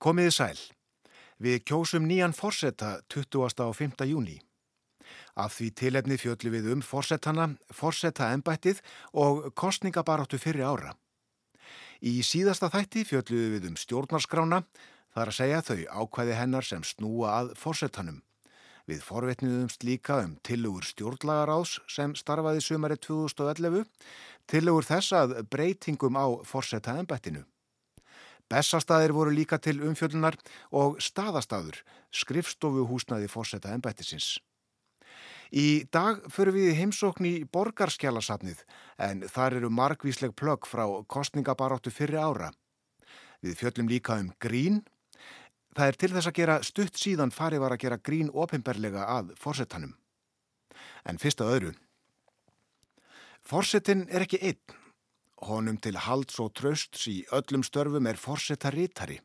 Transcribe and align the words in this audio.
Komiði 0.00 0.30
sæl. 0.32 0.60
Við 1.44 1.58
kjósum 1.68 2.06
nýjan 2.08 2.32
forsetta 2.32 3.02
20. 3.12 3.66
og 3.66 3.74
5. 3.76 4.06
júni. 4.08 4.38
Af 5.36 5.58
því 5.58 5.66
tilefni 5.76 6.16
fjöldlu 6.16 6.52
við 6.54 6.70
um 6.72 6.80
forsettana, 6.80 7.50
forsetta 7.68 8.30
ennbættið 8.32 8.80
og 9.12 9.50
kostningabaráttu 9.52 10.40
fyrir 10.40 10.64
ára. 10.64 10.94
Í 12.00 12.24
síðasta 12.24 12.70
þætti 12.72 13.04
fjöldlu 13.10 13.42
við 13.58 13.68
um 13.68 13.76
stjórnarskrána, 13.76 14.62
þar 15.12 15.34
að 15.34 15.38
segja 15.42 15.60
þau 15.68 15.84
ákvæði 16.00 16.40
hennar 16.40 16.64
sem 16.64 16.80
snúa 16.80 17.36
að 17.42 17.54
forsettanum. 17.60 18.22
Við 18.88 19.04
forvetniðumst 19.04 19.84
líka 19.84 20.22
um 20.24 20.38
tilugur 20.40 20.88
stjórnlagaráðs 20.88 21.76
sem 21.92 22.16
starfaði 22.16 22.64
sumari 22.64 22.96
2011, 22.96 23.84
tilugur 24.48 24.88
þess 24.88 25.12
að 25.12 25.42
breytingum 25.52 26.16
á 26.16 26.40
forsetta 26.48 26.96
ennbættinu. 26.96 27.44
Bessastæðir 28.50 29.14
voru 29.14 29.30
líka 29.30 29.60
til 29.62 29.78
umfjöllunar 29.86 30.34
og 30.74 30.98
staðastæður, 30.98 31.76
skrifstofu 32.10 32.86
húsnaði 32.90 33.28
fórseta 33.30 33.70
ennbættisins. 33.70 34.38
Í 35.50 35.86
dag 35.90 36.20
förum 36.30 36.54
við 36.54 36.76
heimsókn 36.78 37.26
í 37.26 37.34
borgarskjálasafnið 37.50 38.62
en 39.02 39.22
þar 39.30 39.56
eru 39.58 39.70
margvísleg 39.74 40.34
plögg 40.38 40.66
frá 40.66 40.84
kostningabaráttu 41.10 41.90
fyrri 41.94 42.18
ára. 42.18 42.50
Við 43.42 43.56
fjöllum 43.58 43.90
líka 43.90 44.18
um 44.22 44.32
grín. 44.42 44.82
Það 45.74 45.86
er 45.86 45.98
til 45.98 46.10
þess 46.14 46.30
að 46.30 46.38
gera 46.38 46.58
stutt 46.66 46.98
síðan 46.98 47.34
farið 47.34 47.64
var 47.64 47.74
að 47.74 47.82
gera 47.86 48.02
grín 48.02 48.30
opimberlega 48.30 49.06
að 49.06 49.34
fórsetanum. 49.38 49.94
En 51.06 51.18
fyrst 51.18 51.42
að 51.42 51.54
öðru. 51.54 51.72
Fórsetin 53.46 54.06
er 54.10 54.26
ekki 54.26 54.42
einn. 54.42 54.79
Honum 55.48 55.78
til 55.80 55.96
halds 55.96 56.36
og 56.42 56.52
trösts 56.58 57.06
í 57.08 57.22
öllum 57.32 57.62
störfum 57.64 58.08
er 58.10 58.18
forsetta 58.20 58.72
rítari. 58.74 59.20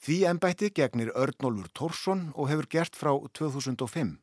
Því 0.00 0.16
ennbætti 0.30 0.70
gegnir 0.74 1.12
Örnólfur 1.12 1.68
Tórsson 1.76 2.30
og 2.34 2.48
hefur 2.48 2.66
gert 2.72 2.96
frá 2.96 3.12
2005. 3.36 4.16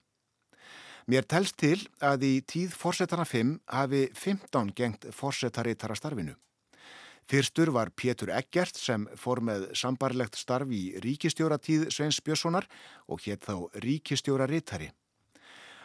Mér 1.08 1.24
telst 1.24 1.56
til 1.62 1.78
að 2.04 2.26
í 2.28 2.34
tíð 2.44 2.74
forsetana 2.76 3.24
5 3.24 3.54
hafi 3.72 4.08
15 4.12 4.74
gengt 4.76 5.08
forsetarítara 5.16 5.96
starfinu. 5.96 6.34
Fyrstur 7.28 7.72
var 7.76 7.92
Pétur 7.92 8.32
Eggert 8.32 8.76
sem 8.80 9.06
fór 9.20 9.40
með 9.44 9.70
sambarlegt 9.76 10.36
starf 10.40 10.72
í 10.72 10.98
ríkistjóratíð 11.04 11.90
Sveins 11.92 12.20
Björnssonar 12.24 12.68
og 13.08 13.24
hétt 13.24 13.44
þá 13.48 13.68
ríkistjóra 13.84 14.48
rítari. 14.48 14.90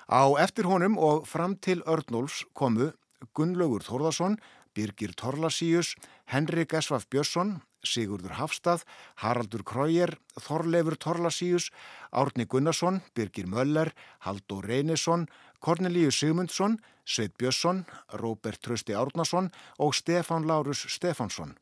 Á 0.07 0.23
eftir 0.43 0.67
honum 0.71 0.99
og 0.99 1.27
fram 1.27 1.57
til 1.59 1.83
Örnólfs 1.83 2.45
komu 2.55 2.93
Gunnlaugur 3.35 3.83
Þórðarsson, 3.87 4.39
Birgir 4.75 5.13
Torlasíus, 5.15 5.95
Henrik 6.27 6.73
Esvaf 6.75 7.07
Björnsson, 7.11 7.61
Sigurdur 7.85 8.37
Hafstað, 8.39 8.85
Haraldur 9.21 9.65
Krójer, 9.67 10.17
Þorleifur 10.41 10.97
Torlasíus, 10.97 11.71
Árni 12.13 12.47
Gunnarsson, 12.47 13.03
Birgir 13.15 13.47
Möller, 13.47 13.93
Haldur 14.25 14.65
Reynisson, 14.65 15.27
Kornelíu 15.61 16.11
Sigmundsson, 16.11 16.79
Sveit 17.05 17.37
Björnsson, 17.39 17.85
Róbert 18.19 18.63
Trösti 18.63 18.95
Árnason 18.95 19.51
og 19.79 19.95
Stefán 19.95 20.47
Lárus 20.47 20.87
Stefánsson. 20.89 21.57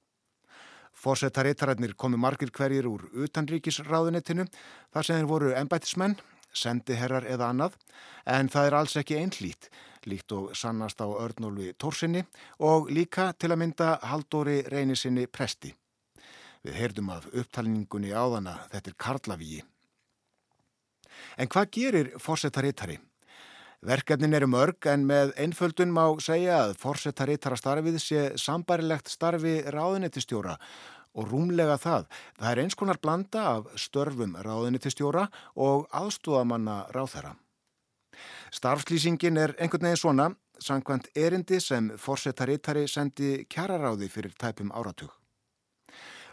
Fórsetarittarætnir 0.92 1.94
komu 1.97 2.19
margir 2.20 2.50
hverjir 2.53 2.86
úr 2.86 3.06
utanríkisráðunettinu 3.25 4.44
þar 4.92 5.06
sem 5.06 5.16
þeir 5.16 5.31
voru 5.31 5.55
ennbættismenn, 5.56 6.19
sendiherrar 6.53 7.25
eða 7.25 7.48
annað, 7.55 7.78
en 8.27 8.50
það 8.53 8.66
er 8.66 8.77
alls 8.77 8.97
ekki 9.00 9.16
einhlít 9.16 9.70
líkt 10.06 10.33
og 10.33 10.55
sannast 10.56 11.01
á 11.03 11.06
Örnólfi 11.09 11.75
Tórsinni 11.77 12.23
og 12.59 12.89
líka 12.91 13.33
til 13.37 13.51
að 13.53 13.61
mynda 13.65 13.91
Haldóri 14.03 14.62
Reynisinni 14.70 15.27
Presti. 15.27 15.75
Við 16.65 16.77
heyrðum 16.77 17.12
af 17.12 17.29
upptalningunni 17.33 18.12
áðana, 18.12 18.59
þetta 18.73 18.91
er 18.91 18.98
Karlavíi. 19.01 19.61
En 21.37 21.48
hvað 21.48 21.71
gerir 21.77 22.12
fórsetarittari? 22.21 22.98
Verkefnin 23.81 24.37
eru 24.37 24.48
mörg 24.53 24.84
en 24.93 25.06
með 25.09 25.33
einföldun 25.41 25.93
má 25.97 26.05
segja 26.21 26.59
að 26.66 26.75
fórsetarittara 26.83 27.56
starfið 27.56 27.97
sé 28.03 28.25
sambarilegt 28.37 29.09
starfi 29.09 29.62
ráðunettistjóra 29.72 30.59
og 31.16 31.31
rúmlega 31.31 31.78
það. 31.81 32.09
Það 32.37 32.50
er 32.50 32.60
eins 32.65 32.77
konar 32.77 33.00
blanda 33.00 33.47
af 33.55 33.71
störfum 33.81 34.37
ráðunettistjóra 34.37 35.31
og 35.56 35.89
aðstúðamanna 35.97 36.83
ráðherra. 36.93 37.33
Starfslýsingin 38.54 39.38
er 39.38 39.54
einhvern 39.58 39.88
veginn 39.88 40.03
svona, 40.03 40.28
sangkvæmt 40.60 41.10
erindi 41.16 41.60
sem 41.60 41.92
fórsetarittari 41.98 42.86
sendi 42.88 43.47
kjararáði 43.48 44.10
fyrir 44.12 44.34
tæpum 44.38 44.72
áratug. 44.72 45.12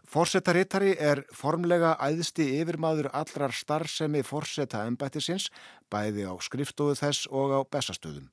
Fórsetarittari 0.08 0.94
er 1.04 1.26
formlega 1.36 1.98
æðsti 2.00 2.46
yfirmaður 2.62 3.10
allrar 3.12 3.52
starfsemi 3.52 4.22
fórseta 4.24 4.86
embættisins, 4.88 5.50
bæði 5.92 6.30
á 6.32 6.34
skrifstofu 6.40 6.96
þess 6.96 7.28
og 7.28 7.52
á 7.52 7.60
bestastöðum. 7.68 8.30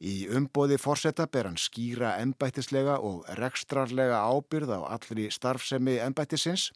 Í 0.00 0.28
umbóði 0.32 0.76
fórseta 0.80 1.26
ber 1.28 1.50
hann 1.50 1.60
skýra 1.60 2.14
embættislega 2.20 2.96
og 3.04 3.28
rekstrarlega 3.40 4.22
ábyrð 4.24 4.72
á 4.76 4.80
allri 4.96 5.28
starfsemi 5.32 5.98
embættisins. 6.04 6.70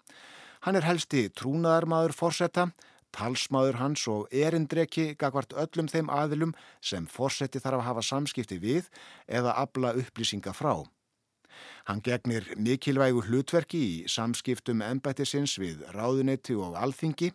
Hann 0.64 0.76
er 0.76 0.84
helsti 0.84 1.28
trúnaðarmaður 1.32 2.16
fórseta, 2.16 2.70
talsmaður 3.16 3.80
hans 3.80 4.06
og 4.10 4.30
erindreki 4.32 5.14
gagvart 5.18 5.54
öllum 5.58 5.90
þeim 5.90 6.10
aðilum 6.12 6.54
sem 6.80 7.06
fórseti 7.10 7.60
þarf 7.62 7.82
að 7.82 7.88
hafa 7.88 8.06
samskipti 8.06 8.60
við 8.62 8.88
eða 9.26 9.56
abla 9.60 9.92
upplýsinga 9.98 10.54
frá. 10.56 10.84
Hann 11.88 12.02
gegnir 12.06 12.46
mikilvægu 12.56 13.24
hlutverki 13.26 13.80
í 13.82 13.94
samskiptum 14.08 14.82
embættisins 14.86 15.56
við 15.60 15.82
ráðunetti 15.96 16.56
og 16.56 16.76
alþingi. 16.78 17.32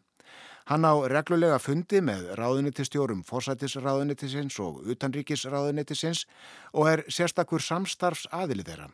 Hann 0.66 0.88
á 0.88 0.94
reglulega 1.12 1.60
fundi 1.62 2.02
með 2.02 2.32
ráðunettistjórum 2.40 3.22
fórsættisráðunettisins 3.28 4.58
og 4.64 4.82
utanríkisráðunettisins 4.96 6.26
og 6.74 6.90
er 6.90 7.04
sérstakur 7.12 7.62
samstarfs 7.62 8.26
aðilið 8.34 8.72
þeirra. 8.72 8.90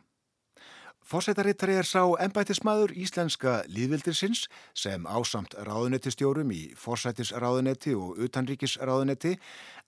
Fórsættarittari 1.12 1.74
er 1.76 1.84
sá 1.84 2.00
ennbættismadur 2.24 2.94
íslenska 2.96 3.58
líðvildirsins 3.68 4.46
sem 4.72 5.04
ásamt 5.04 5.52
ráðunettistjórum 5.68 6.48
í 6.56 6.60
fórsættisráðunetti 6.80 7.92
og 7.92 8.22
utanríkisráðunetti 8.24 9.34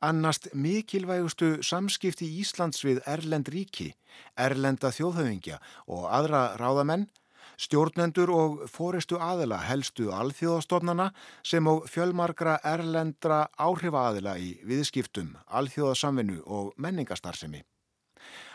annast 0.04 0.50
mikilvægustu 0.52 1.64
samskipti 1.64 2.28
Íslands 2.42 2.84
við 2.84 3.00
Erlend 3.08 3.48
ríki, 3.56 3.94
Erlenda 4.36 4.92
þjóðhauðingja 4.92 5.62
og 5.88 6.04
aðra 6.12 6.44
ráðamenn, 6.60 7.08
stjórnendur 7.56 8.28
og 8.36 8.64
fóristu 8.68 9.16
aðila 9.16 9.64
helstu 9.64 10.12
alþjóðastofnana 10.12 11.14
sem 11.40 11.64
á 11.64 11.72
fjölmarkra 11.88 12.60
erlendra 12.68 13.46
áhrifaðila 13.56 14.36
í 14.36 14.58
viðskiptum, 14.68 15.38
alþjóðasamvinnu 15.48 16.42
og 16.44 16.76
menningastarsemi. 16.76 17.64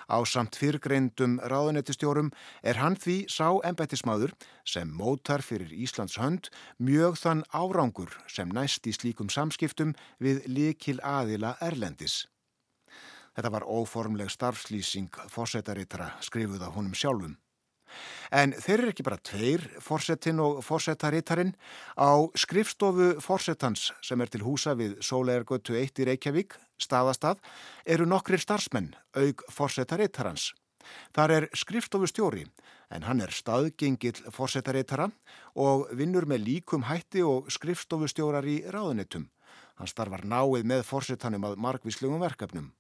Á 0.09 0.18
samt 0.25 0.58
fyrrgreindum 0.58 1.38
ráðunettistjórum 1.46 2.31
er 2.66 2.80
hann 2.81 2.97
því 2.97 3.18
sá 3.30 3.62
embættismadur 3.70 4.34
sem 4.66 4.90
mótar 4.90 5.44
fyrir 5.46 5.70
Íslands 5.70 6.18
hönd 6.18 6.50
mjög 6.81 7.20
þann 7.22 7.46
árangur 7.53 8.16
sem 8.28 8.50
næst 8.50 8.90
í 8.90 8.96
slíkum 8.98 9.30
samskiptum 9.30 9.94
við 10.18 10.42
likil 10.50 10.98
aðila 11.06 11.56
Erlendis. 11.62 12.25
Þetta 13.38 13.53
var 13.53 13.68
óformleg 13.69 14.34
starfslýsing 14.34 15.14
fórsetaritra 15.30 16.16
skrifuð 16.25 16.66
af 16.66 16.74
honum 16.75 16.98
sjálfum. 16.98 17.38
En 18.31 18.53
þeir 18.53 18.77
eru 18.83 18.94
ekki 18.94 19.05
bara 19.07 19.19
tveir, 19.23 19.66
fórsetin 19.81 20.41
og 20.44 20.61
fórsetaritarinn. 20.66 21.55
Á 21.97 22.11
skrifstofu 22.38 23.11
fórsetans 23.23 23.89
sem 24.05 24.22
er 24.22 24.31
til 24.31 24.45
húsa 24.45 24.75
við 24.77 24.97
Sólegargötu 25.05 25.77
1 25.79 26.03
í 26.03 26.09
Reykjavík, 26.11 26.57
staðastað, 26.79 27.41
eru 27.85 28.07
nokkrir 28.09 28.41
starfsmenn, 28.41 28.94
aug 29.17 29.45
fórsetaritarans. 29.51 30.53
Þar 31.13 31.33
er 31.35 31.47
skrifstofu 31.57 32.07
stjóri, 32.09 32.45
en 32.89 33.05
hann 33.05 33.22
er 33.22 33.33
staðgengill 33.35 34.31
fórsetaritara 34.33 35.09
og 35.59 35.89
vinnur 35.97 36.25
með 36.29 36.45
líkum 36.47 36.88
hætti 36.89 37.24
og 37.25 37.51
skrifstofu 37.53 38.09
stjórar 38.09 38.47
í 38.47 38.62
ráðunettum. 38.65 39.27
Hann 39.80 39.92
starfar 39.92 40.25
náið 40.27 40.65
með 40.68 40.85
fórsetanum 40.88 41.45
að 41.47 41.59
margvíslugum 41.63 42.24
verkefnum. 42.24 42.71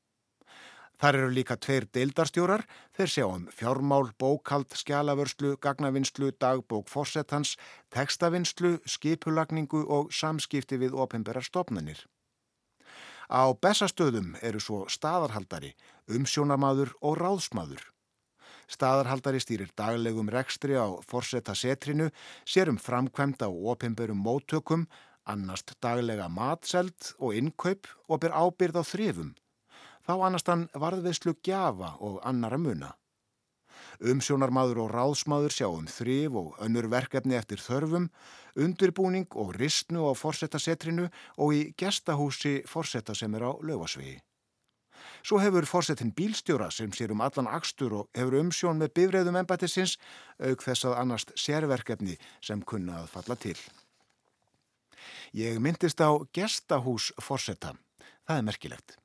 Þar 0.99 1.15
eru 1.15 1.27
líka 1.31 1.55
tveir 1.55 1.85
deildarstjórar, 1.95 2.65
þeir 2.91 3.11
sjá 3.13 3.25
um 3.31 3.45
fjármál, 3.55 4.09
bókald, 4.19 4.73
skjálavörslu, 4.75 5.53
gagnavinnslu, 5.63 6.33
dagbók, 6.35 6.89
fórsetans, 6.91 7.53
tekstavinnslu, 7.95 8.73
skipulagningu 8.83 9.85
og 9.87 10.11
samskipti 10.11 10.81
við 10.81 10.97
ofinberar 10.99 11.47
stopnarnir. 11.47 12.03
Á 13.31 13.47
bestastöðum 13.55 14.35
eru 14.43 14.59
svo 14.59 14.81
staðarhaldari, 14.91 15.71
umsjónamaður 16.11 16.91
og 16.99 17.19
ráðsmaður. 17.21 17.83
Staðarhaldari 18.69 19.39
stýrir 19.39 19.71
daglegum 19.79 20.27
rekstri 20.29 20.75
á 20.75 20.99
fórsetasetrinu, 21.07 22.11
sér 22.43 22.73
um 22.73 22.77
framkvæmda 22.77 23.47
og 23.47 23.77
ofinberum 23.77 24.19
móttökum, 24.19 24.89
annast 25.23 25.77
daglega 25.79 26.27
matseld 26.27 27.13
og 27.19 27.37
innkaup 27.39 27.87
og 28.09 28.19
ber 28.19 28.35
ábyrð 28.35 28.81
á 28.81 28.83
þrifum. 28.83 29.37
Þá 30.05 30.13
annast 30.25 30.49
hann 30.49 30.69
varðveislu 30.73 31.35
gjafa 31.43 31.95
og 31.99 32.19
annara 32.25 32.57
muna. 32.57 32.93
Umsjónarmadur 33.99 34.79
og 34.85 34.93
ráðsmaður 34.93 35.53
sjá 35.55 35.67
um 35.67 35.87
þrif 35.91 36.35
og 36.39 36.55
önnur 36.63 36.87
verkefni 36.91 37.35
eftir 37.35 37.59
þörfum, 37.59 38.07
undirbúning 38.55 39.27
og 39.35 39.53
ristnu 39.59 40.07
á 40.07 40.13
forsetasetrinu 40.15 41.09
og 41.37 41.53
í 41.55 41.61
gestahúsi 41.79 42.61
forseta 42.67 43.15
sem 43.15 43.35
er 43.35 43.43
á 43.43 43.51
lögasvegi. 43.59 44.19
Svo 45.23 45.39
hefur 45.43 45.67
forsetin 45.67 46.13
bílstjóra 46.15 46.69
sem 46.71 46.91
sér 46.95 47.11
um 47.11 47.21
allan 47.21 47.47
axtur 47.47 47.93
og 47.93 48.09
hefur 48.15 48.39
umsjón 48.39 48.79
með 48.79 48.93
bifræðum 48.99 49.39
ennbættisins 49.41 49.97
auk 50.39 50.63
þess 50.63 50.87
að 50.87 50.97
annast 51.01 51.35
sérverkefni 51.35 52.15
sem 52.41 52.63
kunna 52.63 53.01
að 53.03 53.11
falla 53.15 53.35
til. 53.35 53.57
Ég 55.35 55.59
myndist 55.59 55.99
á 55.99 56.09
gestahús 56.33 57.11
forseta. 57.21 57.75
Það 58.27 58.37
er 58.37 58.47
merkilegt. 58.47 58.97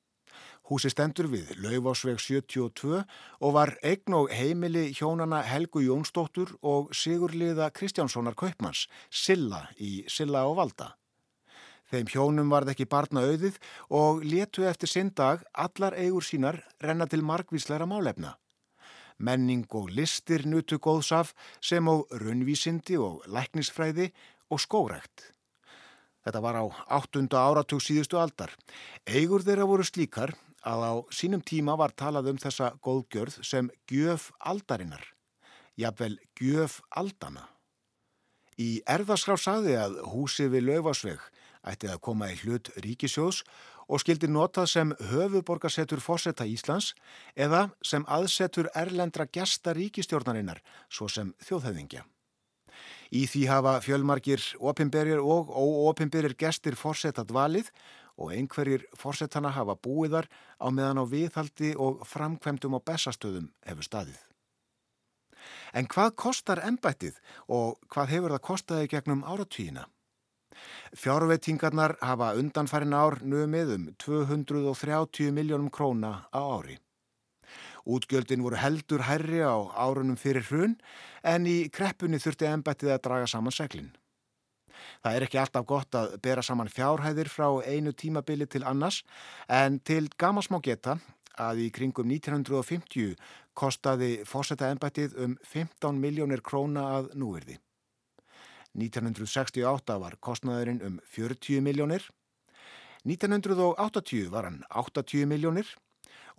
Húsi 0.64 0.88
stendur 0.88 1.26
við 1.28 1.50
Laufásveg 1.60 2.22
72 2.24 3.02
og 3.44 3.50
var 3.52 3.74
eign 3.84 4.14
og 4.16 4.30
heimili 4.32 4.86
hjónana 4.96 5.42
Helgu 5.44 5.82
Jónsdóttur 5.84 6.54
og 6.64 6.94
Sigurliða 6.96 7.66
Kristjánssonar 7.76 8.32
Kaupmanns, 8.32 8.86
Silla 9.12 9.66
í 9.76 10.06
Silla 10.08 10.46
og 10.48 10.56
Valda. 10.56 10.94
Þeim 11.92 12.08
hjónum 12.08 12.48
varð 12.48 12.72
ekki 12.72 12.86
barna 12.88 13.26
auðið 13.28 13.58
og 13.92 14.24
letu 14.24 14.64
eftir 14.64 14.88
sinn 14.88 15.10
dag 15.12 15.44
allar 15.52 15.98
eigur 16.00 16.24
sínar 16.24 16.62
renna 16.80 17.04
til 17.12 17.20
margvísleira 17.20 17.84
málefna. 17.84 18.32
Menning 19.20 19.68
og 19.68 19.92
listir 19.92 20.46
nutu 20.48 20.80
góðsaf 20.80 21.34
sem 21.60 21.84
á 21.84 21.94
raunvísindi 22.08 22.96
og 22.96 23.20
læknisfræði 23.28 24.08
og 24.48 24.64
skórekt. 24.64 25.28
Þetta 26.24 26.40
var 26.40 26.56
á 26.56 26.64
8. 26.96 27.28
áratug 27.36 27.84
síðustu 27.84 28.16
aldar. 28.16 28.48
Eigur 29.04 29.44
þeirra 29.44 29.68
voru 29.68 29.84
slíkar 29.84 30.32
að 30.64 30.84
á 30.84 30.92
sínum 31.12 31.42
tíma 31.44 31.76
var 31.76 31.92
talað 31.92 32.32
um 32.32 32.40
þessa 32.40 32.72
góðgjörð 32.84 33.40
sem 33.44 33.70
gjöf 33.90 34.30
aldarinnar, 34.40 35.04
jafnvel 35.76 36.16
gjöf 36.40 36.80
aldana. 36.90 37.48
Í 38.58 38.80
erðaskrá 38.86 39.36
saði 39.40 39.74
að 39.78 39.98
húsi 40.12 40.46
við 40.48 40.68
Laufásveg 40.68 41.22
ætti 41.66 41.88
að 41.90 42.02
koma 42.04 42.30
í 42.30 42.38
hlut 42.42 42.70
ríkisjós 42.84 43.42
og 43.88 44.00
skildi 44.00 44.28
notað 44.30 44.70
sem 44.72 44.92
höfuborgarsetur 45.10 46.00
fórsetta 46.00 46.46
Íslands 46.48 46.92
eða 47.36 47.68
sem 47.84 48.04
aðsetur 48.08 48.70
erlendra 48.74 49.26
gesta 49.26 49.74
ríkistjórnarinnar, 49.76 50.62
svo 50.88 51.08
sem 51.08 51.34
þjóðhauðingja. 51.44 52.04
Í 53.14 53.26
því 53.30 53.44
hafa 53.50 53.74
fjölmarkir 53.84 54.42
opimberjir 54.58 55.20
og 55.22 55.52
óopimberjir 55.52 56.34
gestir 56.38 56.78
fórsetat 56.78 57.30
valið 57.30 57.68
og 58.18 58.34
einhverjir 58.34 58.86
fórsetana 58.98 59.50
hafa 59.54 59.74
búiðar 59.74 60.28
á 60.60 60.66
meðan 60.70 61.02
á 61.02 61.04
viðhaldi 61.10 61.74
og 61.80 62.04
framkvæmdum 62.06 62.78
á 62.78 62.80
bestastöðum 62.86 63.50
hefur 63.66 63.88
staðið. 63.88 64.20
En 65.74 65.88
hvað 65.90 66.14
kostar 66.16 66.62
ennbættið 66.64 67.18
og 67.50 67.80
hvað 67.90 68.12
hefur 68.14 68.34
það 68.34 68.46
kostaði 68.48 68.90
gegnum 68.94 69.26
áratvíina? 69.26 69.88
Fjárveitingarnar 70.94 71.96
hafa 72.00 72.32
undanfærin 72.38 72.94
ár 72.94 73.18
numið 73.26 73.74
um 73.74 73.86
230 73.98 75.34
miljónum 75.34 75.70
króna 75.70 76.28
á 76.30 76.40
ári. 76.40 76.78
Útgjöldin 77.84 78.44
voru 78.46 78.56
heldur 78.56 79.02
herri 79.04 79.42
á 79.44 79.58
árunum 79.74 80.16
fyrir 80.16 80.46
hrun 80.48 80.78
en 81.22 81.46
í 81.50 81.68
kreppunni 81.68 82.22
þurfti 82.22 82.48
ennbættið 82.48 82.94
að 82.94 83.02
draga 83.08 83.26
saman 83.28 83.52
seglinn. 83.52 83.92
Það 85.02 85.16
er 85.16 85.26
ekki 85.26 85.40
alltaf 85.42 85.66
gott 85.66 85.98
að 85.98 86.16
bera 86.24 86.42
saman 86.42 86.70
fjárhæðir 86.72 87.30
frá 87.32 87.48
einu 87.66 87.92
tímabili 87.92 88.46
til 88.46 88.64
annars 88.64 89.02
en 89.48 89.78
til 89.80 90.08
gamasmá 90.18 90.60
geta 90.64 90.98
að 91.40 91.64
í 91.66 91.68
kringum 91.74 92.10
1950 92.10 93.14
kostaði 93.58 94.10
fósetta 94.26 94.70
ennbættið 94.70 95.16
um 95.24 95.36
15 95.42 96.00
miljónir 96.00 96.42
króna 96.42 96.88
að 96.98 97.14
núverði. 97.18 97.58
1968 98.74 99.98
var 100.02 100.16
kostnaðurinn 100.18 100.82
um 100.82 101.00
40 101.14 101.62
miljónir, 101.62 102.02
1980 103.04 104.30
var 104.32 104.48
hann 104.48 104.62
80 104.70 105.28
miljónir 105.30 105.68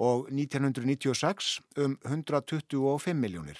og 0.01 0.27
1996 0.31 1.61
um 1.77 1.97
125 2.03 3.13
miljónir. 3.15 3.59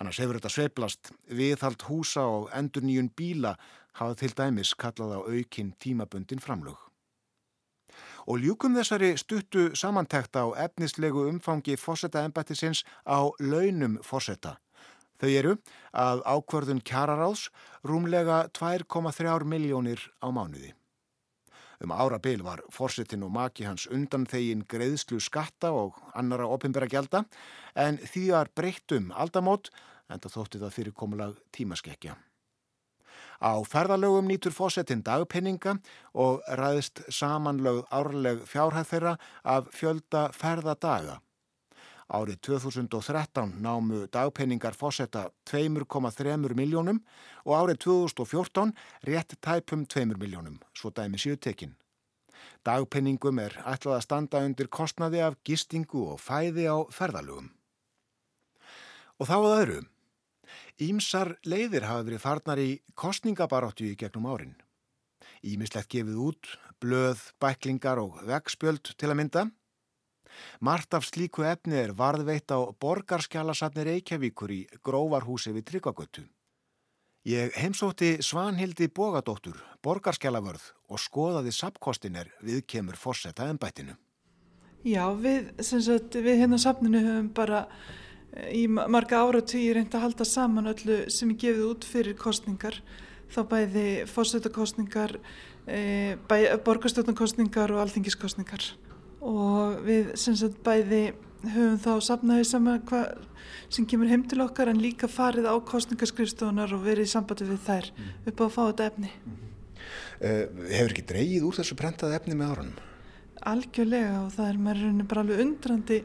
Annars 0.00 0.18
hefur 0.18 0.40
þetta 0.40 0.50
sveiplast 0.50 1.12
viðhald 1.30 1.84
húsa 1.86 2.24
og 2.26 2.48
endur 2.56 2.82
nýjun 2.82 3.12
bíla 3.14 3.54
hafa 4.00 4.18
til 4.18 4.32
dæmis 4.34 4.74
kallað 4.74 5.14
á 5.14 5.20
aukinn 5.22 5.74
tímabundin 5.78 6.42
framlög. 6.42 6.76
Og 8.26 8.40
ljúkum 8.42 8.74
þessari 8.74 9.12
stuttu 9.20 9.68
samantækta 9.76 10.42
á 10.42 10.48
efnislegu 10.66 11.28
umfangi 11.30 11.76
fósetta 11.78 12.24
embættisins 12.26 12.82
á 13.06 13.22
launum 13.38 14.00
fósetta. 14.02 14.56
Þau 15.20 15.30
eru 15.30 15.52
að 15.94 16.24
ákvörðun 16.26 16.82
kjararáðs 16.82 17.50
rúmlega 17.86 18.48
2,3 18.56 19.46
miljónir 19.46 20.00
á 20.18 20.28
mánuði. 20.34 20.72
Um 21.82 21.92
árabil 21.92 22.44
var 22.44 22.62
fórsetin 22.72 23.24
og 23.26 23.32
maki 23.34 23.66
hans 23.66 23.86
undan 23.90 24.26
þegin 24.30 24.66
greiðslu 24.70 25.18
skatta 25.20 25.72
og 25.74 25.98
annara 26.14 26.46
opimbera 26.46 26.86
gjelda 26.90 27.24
en 27.74 27.98
því 27.98 28.28
var 28.36 28.52
breytt 28.54 28.94
um 28.94 29.10
aldamót 29.10 29.72
en 30.08 30.20
það 30.20 30.36
þótti 30.36 30.62
það 30.62 30.74
fyrirkomulag 30.78 31.36
tímaskekkja. 31.56 32.16
Á 33.42 33.52
ferðalögum 33.66 34.28
nýtur 34.30 34.54
fórsetin 34.54 35.02
dagpenninga 35.04 35.78
og 36.14 36.42
ræðist 36.60 37.02
samanlögð 37.12 37.84
árleg 37.90 38.42
fjárhæð 38.48 38.90
þeirra 38.92 39.14
af 39.42 39.70
fjölda 39.74 40.28
ferðadaga. 40.32 41.18
Árið 42.12 42.40
2013 42.44 43.54
námu 43.64 44.04
dagpenningar 44.12 44.76
fórsetta 44.76 45.30
2,3 45.48 46.36
miljónum 46.52 47.00
og 47.44 47.54
árið 47.56 47.80
2014 47.86 48.74
rétt 49.08 49.38
tæpum 49.40 49.86
2 49.86 50.12
miljónum, 50.18 50.60
svo 50.76 50.90
dæmi 50.90 51.16
séu 51.16 51.36
tekinn. 51.36 51.74
Dagpenningum 52.64 53.40
er 53.40 53.56
ætlað 53.64 53.98
að 53.98 54.04
standa 54.04 54.44
undir 54.44 54.68
kostnaði 54.68 55.22
af 55.24 55.38
gistingu 55.44 56.04
og 56.12 56.20
fæði 56.20 56.68
á 56.68 56.76
ferðalögum. 56.92 57.50
Og 59.20 59.28
þá 59.28 59.36
að 59.38 59.56
öðru. 59.56 59.80
Ímsar 60.84 61.36
leiðir 61.46 61.86
hafa 61.88 62.04
verið 62.04 62.22
farnar 62.24 62.60
í 62.60 62.70
kostningabaráttu 62.98 63.86
í 63.88 63.96
gegnum 63.96 64.28
árin. 64.28 64.56
Ímislegt 65.44 65.92
gefið 65.92 66.20
út, 66.20 66.48
blöð, 66.80 67.20
bæklingar 67.40 68.00
og 68.02 68.18
vegspjöld 68.28 68.94
til 68.98 69.12
að 69.12 69.18
mynda. 69.20 69.44
Mart 70.60 70.94
af 70.94 71.04
slíku 71.08 71.44
efni 71.48 71.76
er 71.80 71.96
varðveitt 71.96 72.50
á 72.50 72.60
borgarskjálasatni 72.80 73.84
Reykjavíkur 73.90 74.54
í 74.54 74.62
gróvarhúsi 74.82 75.52
við 75.54 75.68
Tryggvagötu. 75.72 76.24
Ég 77.24 77.54
heimsótti 77.56 78.18
Svanhildi 78.20 78.90
Bogadóttur, 78.92 79.56
borgarskjálavörð 79.80 80.64
og 80.92 81.00
skoðaði 81.00 81.54
sapkostiner 81.56 82.28
við 82.44 82.66
kemur 82.68 82.98
fórsetta 83.00 83.46
ennbættinu. 83.48 83.94
Já, 84.84 85.06
við, 85.16 85.48
sagt, 85.64 86.18
við 86.20 86.42
hérna 86.42 86.58
sapninu 86.60 87.00
höfum 87.00 87.30
bara 87.32 87.62
eh, 88.36 88.50
í 88.60 88.66
marga 88.68 89.22
áratvíi 89.24 89.72
reynd 89.72 89.96
að 89.96 90.04
halda 90.04 90.28
saman 90.28 90.68
öllu 90.74 90.98
sem 91.08 91.32
er 91.32 91.40
gefið 91.46 91.64
út 91.70 91.88
fyrir 91.88 92.18
kostningar. 92.20 92.76
Þá 93.32 93.40
bæði 93.54 93.86
fórsetakostningar, 94.12 95.16
e, 95.64 95.80
eh, 96.20 96.58
borgarstjórnarkostningar 96.68 97.72
og 97.72 97.86
alþingiskostningar 97.86 98.68
og 99.24 99.78
við 99.86 100.10
sagt, 100.20 100.58
bæði 100.64 101.04
höfum 101.44 101.78
þá 101.80 101.92
sapnaði 102.04 102.46
sama 102.48 102.78
hvað 102.88 103.24
sem 103.72 103.86
kemur 103.88 104.10
heim 104.10 104.24
til 104.28 104.42
okkar 104.44 104.70
en 104.70 104.80
líka 104.82 105.08
farið 105.10 105.48
á 105.50 105.54
kostningaskrifstofunar 105.66 106.72
og 106.76 106.84
verið 106.84 107.08
í 107.08 107.12
sambandi 107.12 107.48
við 107.48 107.62
þær 107.66 107.88
mm. 107.90 108.10
upp 108.30 108.42
á 108.42 108.44
að 108.44 108.52
fá 108.54 108.60
þetta 108.62 108.88
efni. 108.90 109.12
Mm. 109.24 109.40
Uh, 110.14 110.44
hefur 110.70 110.94
ekki 110.94 111.06
dreyið 111.10 111.48
úr 111.48 111.56
þessu 111.58 111.78
prentaði 111.78 112.18
efni 112.18 112.36
með 112.38 112.52
árunum? 112.52 112.76
Algjörlega 113.44 114.20
og 114.22 114.30
það 114.36 114.50
er 114.50 114.60
maður 114.66 115.08
bara 115.10 115.24
alveg 115.24 115.42
undrandi 115.44 115.98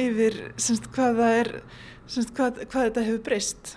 yfir 0.00 0.40
semst, 0.60 0.88
hvað, 0.94 1.22
er, 1.28 1.52
semst, 2.10 2.34
hvað, 2.36 2.64
hvað 2.66 2.88
þetta 2.88 3.06
hefur 3.06 3.22
breyst. 3.28 3.76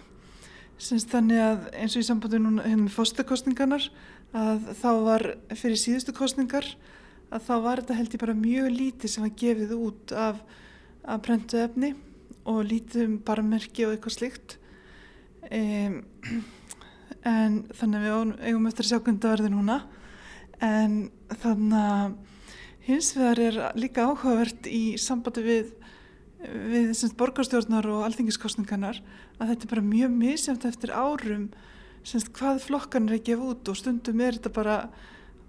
Semst, 0.82 1.12
þannig 1.14 1.40
að 1.44 1.70
eins 1.78 1.96
og 1.96 2.04
í 2.04 2.08
sambandi 2.10 2.42
núna 2.42 2.66
hérna 2.66 2.88
með 2.88 2.98
fórstakostningarnar 2.98 3.88
að 4.34 4.68
þá 4.82 4.90
var 5.06 5.28
fyrir 5.54 5.80
síðustu 5.80 6.16
kostningar 6.18 6.68
að 7.34 7.46
þá 7.48 7.54
var 7.66 7.82
þetta 7.82 7.98
held 8.00 8.16
ég 8.16 8.24
bara 8.24 8.36
mjög 8.38 8.68
lítið 8.74 9.14
sem 9.14 9.26
var 9.26 9.38
gefið 9.42 9.76
út 9.78 10.14
af, 10.16 10.42
af 11.04 11.24
prentu 11.26 11.62
efni 11.64 11.94
og 12.50 12.60
lítið 12.68 13.08
um 13.08 13.16
barmerki 13.26 13.88
og 13.88 13.96
eitthvað 13.96 14.18
slikt 14.18 14.58
um, 15.50 15.98
en 17.34 17.58
þannig 17.74 18.04
við 18.04 18.34
eigum 18.50 18.70
eftir 18.70 18.86
að 18.86 18.92
sjá 18.92 19.00
hvernig 19.00 19.24
það 19.24 19.36
verður 19.38 19.54
núna. 19.56 19.78
En 20.64 20.98
þannig 21.42 21.80
að 21.80 22.18
hins 22.88 23.14
vegar 23.16 23.42
er 23.44 23.60
líka 23.80 24.10
áhugavert 24.10 24.68
í 24.68 24.84
sambandi 25.00 25.44
við 25.46 25.72
við 26.44 27.14
borgarstjórnar 27.16 27.86
og 27.88 28.02
alþingiskostningarnar 28.04 29.00
að 29.40 29.52
þetta 29.52 29.66
er 29.66 29.72
bara 29.72 29.86
mjög 29.88 30.16
misjönd 30.18 30.66
eftir 30.68 30.92
árum 30.92 31.46
semst 32.04 32.34
hvað 32.36 32.60
flokkan 32.66 33.08
er 33.08 33.18
að 33.18 33.28
gefa 33.30 33.50
út 33.54 33.72
og 33.72 33.80
stundum 33.80 34.24
er 34.24 34.36
þetta 34.36 34.52
bara 34.58 34.78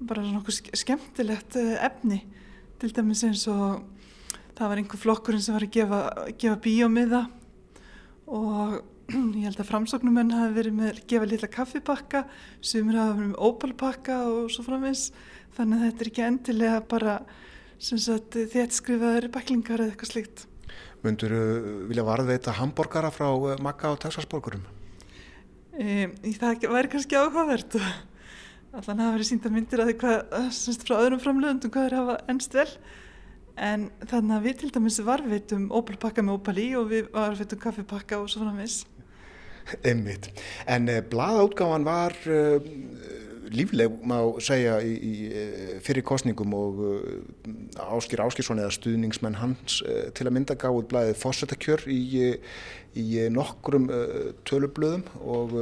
bara 0.00 0.24
svona 0.24 0.78
skemmtilegt 0.80 1.58
eh, 1.60 1.76
efni. 1.86 2.22
Til 2.80 2.92
dæmis 2.94 3.22
eins 3.26 3.44
og 3.50 3.84
það 4.54 4.70
var 4.70 4.80
einhver 4.80 5.02
flokkurinn 5.02 5.42
sem 5.42 5.56
var 5.56 5.66
að 5.66 5.74
gefa, 5.74 6.00
gefa 6.38 6.58
bíómiða 6.64 7.22
og 8.30 8.80
ég 9.36 9.44
held 9.44 9.60
að 9.60 9.68
framsóknumenn 9.68 10.32
hafi 10.34 10.56
verið 10.56 10.76
með 10.78 11.00
gefa 11.10 11.28
lilla 11.28 11.50
kaffipakka 11.52 12.24
sumir 12.64 12.98
hafi 13.00 13.18
verið 13.18 13.32
með 13.32 13.42
ópalpakka 13.48 14.20
og 14.30 14.52
svo 14.54 14.64
framins 14.66 15.10
þannig 15.56 15.80
að 15.80 15.86
þetta 15.88 16.04
er 16.04 16.10
ekki 16.12 16.26
endilega 16.28 16.80
bara 16.88 17.18
þétt 17.84 18.78
skrifaður 18.78 19.28
baklingar 19.34 19.82
eða 19.82 19.92
eitthvað 19.92 20.12
slikt 20.14 20.46
Mundur 21.04 21.34
þú 21.34 21.74
vilja 21.90 22.06
varðveita 22.06 22.54
hambúrgara 22.56 23.10
frá 23.12 23.28
eh, 23.28 23.60
makka 23.60 23.90
og 23.92 24.00
texasborgurum? 24.06 24.62
E, 25.74 26.06
það 26.38 26.64
væri 26.70 26.90
kannski 26.94 27.18
áhugavert 27.18 27.76
allan 28.74 29.02
hafa 29.04 29.16
verið 29.16 29.30
sínda 29.30 29.52
myndir 29.54 29.82
að 29.82 29.90
því 29.90 29.96
hvað 30.02 30.38
semst 30.58 30.86
frá 30.86 30.96
öðrum 30.98 31.22
framlöðundum 31.22 31.74
hvað 31.74 31.88
er 31.88 31.98
hafa 32.00 32.16
ennst 32.32 32.56
vel 32.56 32.70
en 33.54 33.86
þannig 34.10 34.34
að 34.36 34.48
við 34.48 34.56
til 34.62 34.72
dæmis 34.74 34.98
varveitum 35.06 35.68
ópalpakka 35.70 36.24
með 36.24 36.40
ópal 36.40 36.56
í 36.58 36.66
og 36.78 36.90
við 36.90 37.12
varveitum 37.14 37.62
kaffipakka 37.62 38.18
og 38.22 38.32
svo 38.32 38.42
framins 38.42 38.82
Einmitt. 39.80 40.28
En 40.68 40.90
uh, 40.92 41.00
blaðátgáfan 41.08 41.86
var 41.86 42.12
uh, 42.28 42.58
lífleg, 43.52 43.96
má 44.06 44.16
segja, 44.44 44.78
í, 44.84 44.92
í 44.94 45.14
eh, 45.28 45.72
fyrir 45.84 46.04
kostningum 46.06 46.54
og 46.56 46.80
uh, 46.84 47.88
Áskir 47.96 48.22
Áskirsson 48.24 48.62
eða 48.62 48.72
stuðningsmenn 48.76 49.40
hans 49.40 49.80
til 50.16 50.26
að 50.28 50.34
mynda 50.36 50.56
gáð 50.58 50.84
blaðið 50.92 51.18
fórsetakjör 51.20 51.84
í, 51.92 51.98
í 52.96 53.06
nokkrum 53.34 53.88
tölublöðum 54.48 55.02
og 55.20 55.56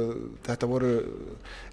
þetta 0.45 0.69
voru 0.69 0.93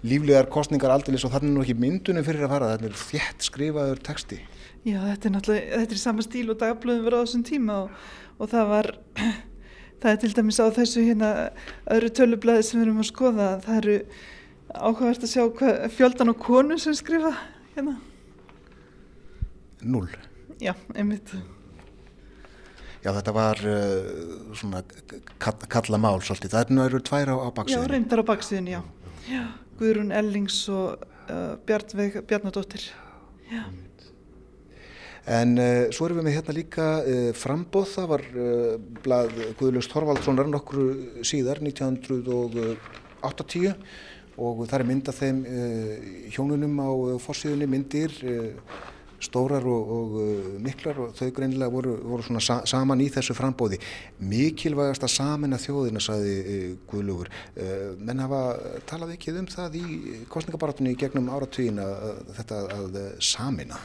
líflegar 0.03 0.49
kostningar 0.51 0.93
aldrei 0.93 1.15
og 1.19 1.33
þannig 1.35 1.53
nú 1.53 1.63
ekki 1.65 1.77
myndunum 1.77 2.25
fyrir 2.25 2.47
að 2.47 2.55
fara, 2.55 2.73
þetta 2.75 2.89
er 2.89 2.99
þjætt 3.05 3.47
skrifaður 3.47 4.03
texti. 4.09 4.41
Já, 4.81 4.97
þetta 5.05 5.27
er 5.27 5.33
náttúrulega, 5.35 5.79
þetta 5.83 5.95
er 5.95 6.01
sama 6.01 6.23
stíl 6.25 6.47
og 6.49 6.59
dagblöðum 6.61 7.05
verið 7.05 7.21
á 7.21 7.23
þessum 7.27 7.45
tíma 7.45 7.77
og, 7.83 7.95
og 8.41 8.49
það 8.49 8.69
var 8.71 8.87
það 10.01 10.11
er 10.11 10.21
til 10.23 10.31
dæmis 10.39 10.57
á 10.57 10.65
þessu 10.73 11.03
hérna 11.05 11.31
öðru 11.93 12.09
tölublaði 12.17 12.65
sem 12.65 12.79
við 12.79 12.87
erum 12.87 13.03
að 13.03 13.09
skoða 13.11 13.49
það 13.61 13.77
eru 13.81 13.97
áhugavert 14.75 15.23
að 15.25 15.33
sjá 15.33 15.43
hvað, 15.59 15.73
fjöldan 15.95 16.33
og 16.33 16.37
konu 16.41 16.75
sem 16.81 16.95
skrifa 16.97 17.31
hérna. 17.75 17.93
Null 19.81 20.09
Já, 20.61 20.75
einmitt. 20.93 21.31
Já, 23.01 23.09
þetta 23.15 23.31
var 23.33 23.57
uh, 23.65 24.53
svona 24.53 24.83
kalla 25.41 25.97
mál 25.97 26.21
svolítið, 26.21 26.53
það 26.53 26.61
er 26.61 26.69
nú 26.75 26.83
eru 26.85 26.99
tvær 27.01 27.33
á, 27.33 27.35
á 27.41 27.49
baksíðinu 27.49 27.81
Já, 27.81 27.89
reyndar 27.89 28.21
á 28.21 28.29
baksíðinu, 28.29 28.69
já. 28.75 28.81
já 29.25 29.43
Guðrún 29.79 30.13
Ellings 30.13 30.69
og 30.69 31.01
uh, 31.25 31.57
Bjarnadóttir. 31.65 32.93
Já. 33.49 33.65
En 35.31 35.57
uh, 35.57 35.89
svo 35.93 36.05
erum 36.05 36.17
við 36.21 36.25
með 36.27 36.35
hérna 36.37 36.53
líka 36.59 36.85
uh, 37.01 37.33
frambóð, 37.37 37.87
það 37.95 38.07
var 38.13 38.23
uh, 38.29 38.77
blað 39.01 39.29
Guðlust 39.57 39.93
Horvaldssonar 39.97 40.47
nokkru 40.53 40.85
síðar, 41.25 41.57
1980 41.65 43.73
og 44.37 44.63
það 44.67 44.79
er 44.79 44.87
myndað 44.87 45.19
þeim 45.19 45.43
hjónunum 46.31 46.79
á 46.79 46.89
fórsíðunni 47.23 47.67
myndir, 47.69 48.15
stórar 49.21 49.65
og, 49.69 49.91
og 49.95 50.13
miklar 50.65 50.97
og 51.03 51.11
þau 51.13 51.27
greinilega 51.35 51.69
voru, 51.69 51.93
voru 52.09 52.25
svona 52.25 52.41
sa 52.41 52.55
saman 52.65 53.03
í 53.03 53.09
þessu 53.13 53.35
frambóði. 53.37 53.77
Mikilvægast 54.25 55.05
að 55.05 55.13
samina 55.13 55.59
þjóðina, 55.61 56.01
saði 56.01 56.35
Guðlugur. 56.89 57.29
Menn 58.01 58.23
hafa 58.23 58.41
talað 58.89 59.15
ekki 59.17 59.35
um 59.37 59.49
það 59.51 59.77
í 59.77 59.85
kostningabaratunni 60.31 60.97
gegnum 60.97 61.29
áratvíina 61.33 61.85
þetta 62.39 62.63
að 62.79 63.01
samina. 63.21 63.77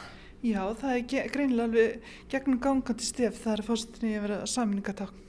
Já, 0.45 0.61
það 0.77 0.91
er 0.95 1.31
greinilega 1.33 1.67
alveg 1.67 2.11
gegnum 2.29 2.59
gangandi 2.61 3.05
stef 3.05 3.39
það 3.41 3.55
er 3.55 3.65
fórstinni 3.65 4.17
að 4.17 4.27
vera 4.27 4.43
saminningatákn 4.49 5.26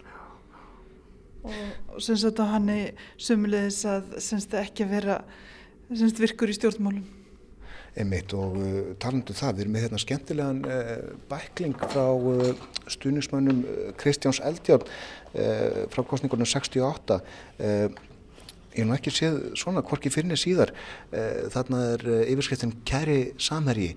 og, 1.45 2.00
sagt 2.02 2.40
að 2.40 2.50
hann 2.52 2.73
er 2.73 3.07
sömulegis 3.21 3.85
að 3.88 4.16
semst 4.25 4.57
ekki 4.59 4.87
að 4.87 4.95
vera 4.97 5.21
semst 5.88 6.21
virkur 6.21 6.50
í 6.50 6.57
stjórnmálum. 6.57 7.07
Emitt 7.99 8.35
og 8.37 8.59
uh, 8.61 8.75
talandu 9.00 9.35
það, 9.35 9.54
við 9.57 9.64
erum 9.64 9.73
með 9.75 9.87
hérna 9.87 10.00
skemmtilegan 10.02 10.59
uh, 10.68 10.90
bækling 11.30 11.78
frá 11.80 12.04
uh, 12.14 12.66
stuðnismannum 12.92 13.64
uh, 13.64 13.78
Kristjáns 13.99 14.42
Eldjárn 14.45 14.85
uh, 14.85 15.80
frá 15.90 16.04
kostningunum 16.07 16.47
68 16.47 17.18
uh, 17.18 17.88
ég 18.76 18.87
nú 18.87 18.95
ekki 18.95 19.11
séð 19.11 19.40
svona 19.59 19.83
hvorki 19.83 20.12
fyrir 20.12 20.38
síðar 20.38 20.71
þarna 21.50 21.80
er 21.97 22.02
yfirskriftin 22.30 22.76
Kæri 22.87 23.33
Samherji 23.42 23.88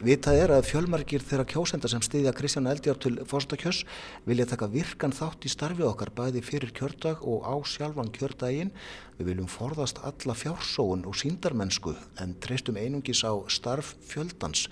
Vitað 0.00 0.38
er 0.40 0.52
að 0.54 0.64
fjölmargir 0.64 1.20
þeirra 1.20 1.44
kjósenda 1.44 1.88
sem 1.92 2.00
stiðja 2.00 2.30
Kristján 2.32 2.70
Eldjár 2.70 2.96
til 3.04 3.18
fórstakjöss 3.28 3.82
vilja 4.24 4.46
taka 4.48 4.70
virkan 4.72 5.12
þátt 5.12 5.44
í 5.44 5.50
starfi 5.52 5.84
okkar 5.84 6.08
bæði 6.16 6.40
fyrir 6.46 6.72
kjördag 6.72 7.20
og 7.20 7.44
á 7.44 7.52
sjálfan 7.68 8.08
kjördaginn. 8.14 8.72
Við 9.20 9.34
viljum 9.34 9.48
forðast 9.52 9.98
alla 10.00 10.32
fjársóun 10.32 11.02
og 11.04 11.16
síndarmennsku 11.20 11.92
en 12.24 12.30
treystum 12.40 12.78
einungis 12.80 13.20
á 13.20 13.36
starf 13.52 13.90
fjöldans. 14.08 14.62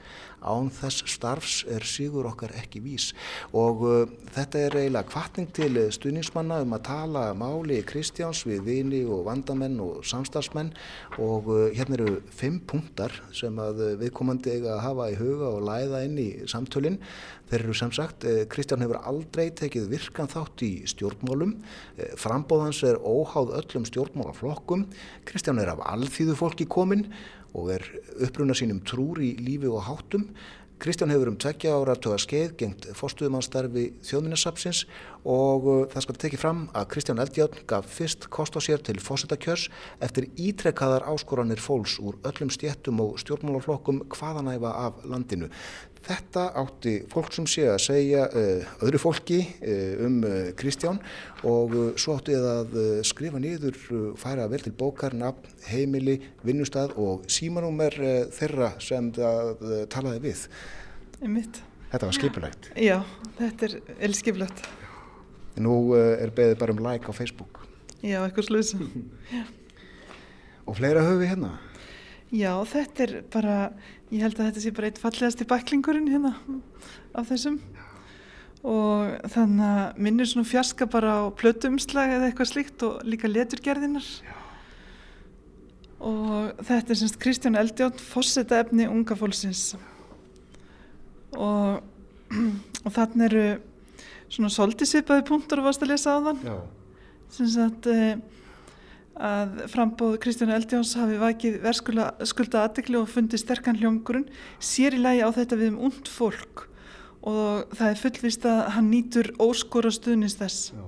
Án 0.40 0.70
þess 0.72 1.02
starfs 1.10 1.56
er 1.68 1.84
sígur 1.84 2.24
okkar 2.30 2.54
ekki 2.56 2.80
vís 2.80 3.10
og 3.52 3.82
uh, 3.84 4.06
þetta 4.36 4.60
er 4.62 4.76
eiginlega 4.78 5.10
kvartning 5.10 5.50
til 5.52 5.82
stuðningsmanna 5.92 6.62
um 6.62 6.76
að 6.78 6.84
tala 6.86 7.24
máli 7.36 7.82
Kristjáns 7.84 8.44
við 8.46 8.62
vini 8.70 9.02
og 9.04 9.26
vandamenn 9.26 9.76
og 9.84 10.06
samstarfsmenn 10.08 10.70
og 11.18 11.50
uh, 11.52 11.64
hérna 11.74 11.98
eru 11.98 12.20
fimm 12.32 12.62
punktar 12.70 13.18
sem 13.36 13.58
að 13.60 13.82
viðkomandi 14.00 14.54
eiga 14.54 14.78
að 14.78 14.84
hafa 14.86 15.10
í 15.12 15.18
huga 15.18 15.50
og 15.58 15.66
læða 15.68 16.06
inn 16.08 16.22
í 16.22 16.30
samtölinn. 16.48 17.02
Þeir 17.48 17.62
eru 17.62 17.74
sem 17.76 17.92
sagt, 17.96 18.24
eh, 18.28 18.44
Kristján 18.44 18.82
hefur 18.84 18.98
aldrei 19.08 19.48
tekið 19.56 19.88
virkan 19.88 20.28
þátt 20.28 20.60
í 20.66 20.84
stjórnmálum, 20.84 21.54
eh, 21.96 22.12
frambóðans 22.14 22.82
er 22.84 22.96
óháð 23.00 23.54
öllum 23.56 23.86
stjórnmálaflokkum, 24.38 24.86
Kristján 25.26 25.58
er 25.58 25.72
af 25.72 25.82
alþýðu 25.82 26.36
fólki 26.38 26.66
kominn 26.66 27.08
og 27.54 27.72
er 27.74 27.82
uppruna 28.22 28.54
sínum 28.54 28.80
trúr 28.84 29.20
í 29.20 29.36
lífi 29.38 29.68
og 29.68 29.82
háttum. 29.82 30.28
Kristján 30.78 31.10
hefur 31.10 31.32
um 31.32 31.36
tveggja 31.36 31.74
ára 31.74 31.96
töga 31.98 32.18
skeið 32.18 32.54
gengt 32.56 32.86
fórstuðumannstarfi 32.94 33.98
þjóðminnarsapsins 34.06 34.84
og 35.26 35.66
uh, 35.66 35.82
það 35.90 36.04
skal 36.04 36.18
tekið 36.22 36.42
fram 36.42 36.62
að 36.76 36.88
Kristján 36.92 37.22
Eldjátt 37.22 37.58
gaf 37.70 37.88
fyrst 37.90 38.28
kost 38.34 38.56
á 38.56 38.60
sér 38.62 38.82
til 38.84 38.98
fórsetakjörs 39.02 39.68
eftir 40.04 40.28
ítrekkaðar 40.38 41.06
áskoranir 41.10 41.62
fólks 41.62 41.98
úr 41.98 42.18
öllum 42.28 42.52
stjettum 42.54 43.02
og 43.04 43.18
stjórnmálaflokkum 43.22 44.04
hvaðanæfa 44.14 44.72
af 44.86 45.04
landinu. 45.08 45.50
Þetta 46.08 46.44
átti 46.56 46.94
fólk 47.10 47.32
sem 47.34 47.48
sé 47.50 47.66
að 47.68 47.80
segja 47.84 48.26
uh, 48.30 48.68
öðru 48.86 49.02
fólki 49.02 49.40
uh, 49.58 50.06
um 50.06 50.18
Kristján 50.58 51.00
og 51.48 51.74
svo 52.00 52.18
átti 52.18 52.36
það 52.38 52.50
að 52.54 52.76
skrifa 53.06 53.42
niður, 53.42 53.78
færa 54.18 54.48
vel 54.50 54.62
til 54.62 54.74
bókar, 54.78 55.14
nafn, 55.18 55.50
heimili, 55.68 56.18
vinnustad 56.46 56.94
og 56.98 57.26
símanúmer 57.30 57.94
þeirra 58.34 58.74
sem 58.82 59.12
það 59.14 59.66
talaði 59.92 60.24
við. 60.30 60.46
Þetta 61.88 62.08
var 62.10 62.16
skipulegt. 62.18 62.68
Já, 62.76 62.98
þetta 63.38 63.68
er 63.68 63.76
elskipulegt. 64.08 64.66
Nú 65.62 65.94
er 65.96 66.30
beðið 66.34 66.58
bara 66.60 66.74
um 66.74 66.82
like 66.84 67.08
á 67.08 67.12
Facebook. 67.16 67.62
Já, 67.98 68.20
eitthvað 68.22 68.48
sluðsum. 68.50 68.90
og 70.68 70.76
fleira 70.76 71.02
höfu 71.02 71.24
hérna? 71.26 71.56
Já, 72.28 72.52
þetta 72.68 73.04
er 73.06 73.12
bara, 73.32 73.56
ég 74.12 74.20
held 74.20 74.36
að 74.36 74.50
þetta 74.50 74.62
sé 74.62 74.72
bara 74.76 74.90
eitt 74.90 75.00
fallegast 75.00 75.40
í 75.40 75.48
baklingurinn 75.48 76.10
hérna 76.12 76.34
af 77.16 77.30
þessum 77.30 77.56
og 78.68 79.14
þannig 79.32 79.64
að 79.64 80.00
minnir 80.02 80.28
svona 80.28 80.48
fjarska 80.50 80.88
bara 80.90 81.14
á 81.24 81.36
plötumslag 81.38 82.12
eða 82.16 82.28
eitthvað 82.28 82.50
slíkt 82.50 82.84
og 82.84 83.06
líka 83.06 83.30
leturgerðinar 83.30 84.08
og 86.04 86.58
þetta 86.66 86.92
er 86.92 87.00
semst 87.00 87.20
Kristján 87.22 87.58
Eldjón 87.58 87.96
fórseta 88.02 88.60
efni 88.60 88.90
unga 88.90 89.16
fólksins 89.18 89.72
og, 91.38 91.80
og 92.84 92.92
þannig 92.92 93.26
eru 93.30 93.46
svona 94.28 94.50
svolítið 94.52 94.92
svipaði 94.92 95.26
punktur 95.28 95.62
og 95.62 95.70
varst 95.70 95.84
að 95.84 95.94
lesa 95.94 96.16
á 96.16 96.18
þann 96.26 96.42
sem 97.32 97.48
sagt 97.52 97.88
að 99.18 99.62
frambóð 99.72 100.18
Kristján 100.22 100.52
Eldjáns 100.54 100.94
hafi 100.98 101.18
vakið 101.18 101.58
verðskulda 101.64 102.62
aðdekli 102.62 103.00
og 103.00 103.08
fundið 103.10 103.42
sterkan 103.42 103.78
hljómgrunn 103.80 104.28
sér 104.62 104.94
í 104.94 105.02
lagi 105.02 105.24
á 105.26 105.30
þetta 105.34 105.58
við 105.58 105.72
um 105.72 105.80
und 105.88 106.10
fólk 106.10 106.68
og 107.26 107.74
það 107.74 107.88
er 107.90 108.02
fullvist 108.02 108.46
að 108.46 108.60
hann 108.76 108.90
nýtur 108.92 109.32
óskora 109.42 109.90
stuðnist 109.92 110.38
þess. 110.38 110.68
Já, 110.70 110.84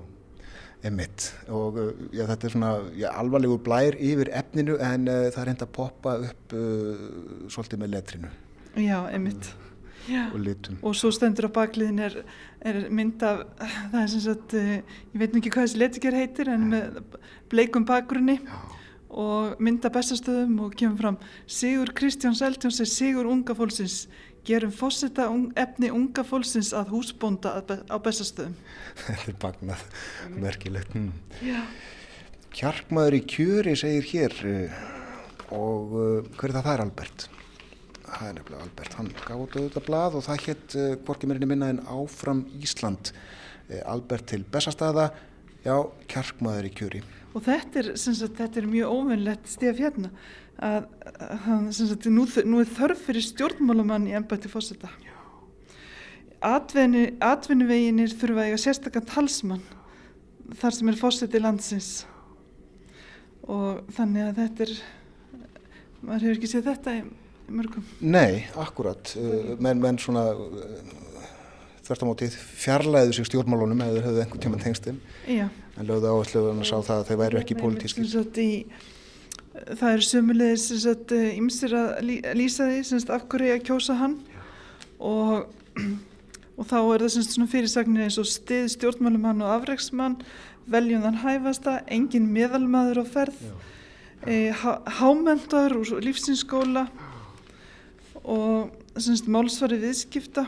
emitt 0.90 1.26
og 1.50 1.80
uh, 1.80 1.88
já, 2.14 2.23
þetta 2.30 2.47
er 2.47 2.54
svona 2.54 2.70
já, 2.94 3.09
alvarlegur 3.11 3.62
blær 3.66 3.99
yfir 3.99 4.30
efninu 4.38 4.78
en 4.78 5.11
uh, 5.11 5.26
það 5.35 5.42
er 5.42 5.50
hend 5.52 5.66
að 5.66 5.73
poppa 5.80 6.14
upp 6.30 6.54
uh, 6.54 7.02
svolítið 7.50 7.82
með 7.82 7.92
letrinu. 7.97 8.30
Já, 8.78 9.00
emitt. 9.11 9.50
Mm 9.50 9.69
Já. 10.09 10.30
og 10.33 10.40
litum. 10.40 10.78
Og 10.83 10.97
svo 10.97 11.11
stendur 11.14 11.50
á 11.50 11.57
bakliðin 11.61 12.00
er, 12.02 12.16
er 12.64 12.80
mynd 12.90 13.23
af, 13.26 13.45
það 13.92 14.00
er 14.02 14.11
sem 14.12 14.25
sagt, 14.25 14.54
eh, 14.54 14.83
ég 15.12 15.23
veit 15.23 15.35
nú 15.35 15.42
ekki 15.42 15.52
hvað 15.54 15.66
þessi 15.69 15.80
letiker 15.83 16.16
heitir 16.16 16.50
en 16.52 16.69
með 16.73 17.00
bleikum 17.52 17.87
bakgrunni 17.88 18.38
Já. 18.40 18.57
og 19.11 19.61
mynda 19.62 19.90
bestastöðum 19.92 20.59
og 20.66 20.75
kemur 20.78 21.00
fram 21.02 21.21
Sigur 21.47 21.92
Kristján 21.97 22.38
Seldjóns 22.38 22.80
er 22.80 22.90
Sigur 22.90 23.28
unga 23.30 23.57
fólksins 23.59 24.07
gerum 24.47 24.73
fósita 24.73 25.28
un 25.28 25.50
efni 25.59 25.90
unga 25.92 26.25
fólksins 26.25 26.73
að 26.76 26.95
húsbónda 26.95 27.59
á 27.61 27.97
bestastöðum 28.00 28.57
Þetta 29.04 29.26
er 29.26 29.40
bagnað, 29.42 29.85
merkilegt 30.37 30.97
mm. 30.97 31.12
Kjarkmaður 32.50 33.19
í 33.21 33.25
kjöri 33.30 33.76
segir 33.78 34.09
hér 34.11 34.40
uh, 34.49 34.80
og 35.54 35.92
uh, 35.95 36.33
hver 36.38 36.50
er 36.50 36.62
það 36.62 36.73
er 36.73 36.85
Albert? 36.87 37.28
Það 38.10 38.26
er 38.28 38.36
nefnilega 38.36 38.64
Albert, 38.66 38.96
hann 38.98 39.10
gaf 39.22 39.44
út 39.44 39.56
auðvitað 39.56 39.86
blað 39.86 40.18
og 40.18 40.26
það 40.26 40.44
hétt 40.46 40.76
uh, 40.76 40.88
hvorki 41.06 41.30
mérinni 41.30 41.50
minna 41.50 41.70
en 41.74 41.82
Áfram 41.86 42.44
Ísland. 42.60 43.12
Albert 43.86 44.26
til 44.32 44.42
Bessastæða 44.50 45.12
já, 45.62 45.76
kjarkmaður 46.10 46.66
í 46.66 46.72
kjöri. 46.74 47.02
Og 47.38 47.44
þetta 47.46 47.84
er, 47.84 47.90
sagt, 47.94 48.34
þetta 48.40 48.58
er 48.58 48.66
mjög 48.66 48.96
óvinnlegt 48.96 49.46
stef 49.46 49.78
hérna 49.78 50.10
að, 50.58 50.88
að 51.22 51.70
sagt, 51.78 52.08
nú, 52.10 52.26
nú 52.50 52.64
er 52.64 52.72
þörf 52.74 53.06
fyrir 53.06 53.24
stjórnmálumann 53.28 54.08
í 54.10 54.16
ennbætti 54.18 54.50
fósita 54.50 54.90
atvinnuveginir 56.40 58.14
þurfa 58.16 58.46
eiga 58.48 58.60
sérstaklega 58.60 59.08
talsmann 59.10 59.64
þar 60.60 60.76
sem 60.76 60.88
er 60.88 60.98
fósiti 60.98 61.40
landsins. 61.40 61.90
Og 63.44 63.82
þannig 63.96 64.30
að 64.30 64.40
þetta 64.40 64.64
er 64.66 64.72
maður 66.00 66.24
hefur 66.24 66.38
ekki 66.38 66.50
séð 66.50 66.70
þetta 66.70 66.94
í 66.96 67.02
mörgum? 67.54 67.87
Nei, 68.00 68.47
akkurat 68.61 69.14
menn, 69.59 69.83
menn 69.83 69.99
svona 70.00 70.28
þvert 71.87 72.04
á 72.07 72.09
mótið 72.09 72.38
fjarlæðu 72.61 73.16
sig 73.16 73.28
stjórnmálunum 73.28 73.83
eða 73.85 73.99
þau 73.99 74.07
hefðu 74.07 74.25
einhvern 74.25 74.45
tíma 74.45 74.62
tengstinn 74.62 75.00
en 75.26 75.88
lögðu 75.88 76.12
áherslu 76.12 76.45
að 76.52 76.64
sá 76.69 76.76
það 76.76 76.97
að 76.97 77.07
þeir 77.11 77.21
væri 77.25 77.40
ekki 77.42 77.61
pólitíski 77.61 78.07
Það 79.50 79.88
er 79.92 80.04
sömulegis 80.07 80.66
ímsir 81.35 81.73
að 81.75 82.12
lýsa 82.38 82.69
því 82.69 82.83
semst, 82.87 83.11
af 83.11 83.25
hverju 83.28 83.57
að 83.57 83.64
kjósa 83.66 83.97
hann. 83.99 84.14
Og, 85.02 85.49
og 86.54 86.69
þá 86.71 86.76
er 86.78 87.02
það 87.02 87.11
semst, 87.16 87.35
fyrirsagnir 87.50 88.07
eins 88.07 88.21
og 88.23 88.28
stið 88.30 88.69
stjórnmálumann 88.76 89.42
og 89.42 89.57
afreiksmann 89.57 90.21
veljum 90.71 91.02
þann 91.02 91.21
hæfasta, 91.25 91.80
engin 91.90 92.30
meðalmaður 92.30 93.02
á 93.02 93.04
ferð 93.11 93.42
e, 94.26 94.50
há, 94.54 94.80
hámendar 95.00 95.75
úr 95.78 95.99
lífsinskóla 96.04 96.87
og 98.24 98.72
semst, 99.00 99.28
málsvari 99.30 99.80
viðskipta. 99.80 100.46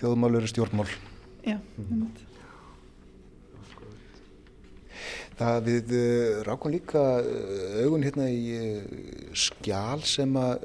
Þjóðmál 0.00 0.38
eru 0.38 0.48
stjórnmál. 0.48 0.88
Já, 1.44 1.58
mm. 1.76 2.29
Það 5.40 5.60
við 5.64 5.92
uh, 5.96 6.40
rákum 6.44 6.72
líka 6.74 7.00
uh, 7.00 7.80
augun 7.80 8.04
hérna 8.04 8.26
í 8.28 8.40
uh, 8.56 9.32
skjál 9.32 10.02
sem 10.04 10.34
að 10.36 10.64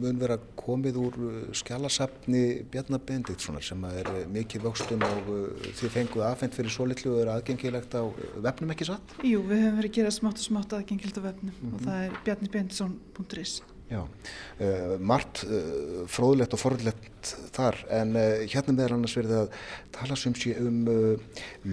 mun 0.00 0.18
vera 0.20 0.36
komið 0.58 0.96
úr 1.00 1.18
skjálasafni 1.56 2.64
Bjarnar 2.72 3.02
Bendiktssonar 3.06 3.64
sem 3.64 3.84
að 3.86 4.00
er 4.02 4.10
mikið 4.34 4.66
vöxtum 4.66 5.04
og 5.06 5.30
þið 5.78 5.94
fenguð 5.94 6.26
aðfengt 6.26 6.58
fyrir 6.58 6.74
svo 6.74 6.88
litlu 6.90 7.14
og 7.14 7.22
er 7.22 7.32
aðgengilegt 7.36 7.94
á 7.94 8.02
vefnum 8.44 8.74
ekki 8.74 8.88
satt? 8.90 9.14
Jú, 9.22 9.44
við 9.46 9.62
höfum 9.66 9.78
verið 9.78 9.92
að 9.92 10.00
gera 10.00 10.16
smátt 10.18 10.42
og 10.42 10.48
smátt 10.48 10.74
aðgengilegt 10.80 11.22
á 11.22 11.26
vefnum 11.28 11.54
mm 11.54 11.60
-hmm. 11.60 11.74
og 11.74 11.80
mhm. 11.80 11.86
það 11.88 12.04
er 12.08 12.18
bjarnibendiksson.is 12.26 13.54
Já, 13.84 14.00
uh, 14.00 14.94
margt 14.96 15.42
uh, 15.44 16.04
fróðlegt 16.08 16.54
og 16.56 16.60
forðlegt 16.62 17.32
þar 17.52 17.76
en 17.92 18.14
uh, 18.16 18.44
hérna 18.48 18.72
meðal 18.72 18.96
annars 18.96 19.16
verið 19.18 19.34
að 19.42 19.58
tala 19.92 20.16
sem 20.16 20.32
sé 20.40 20.54
um 20.58 20.78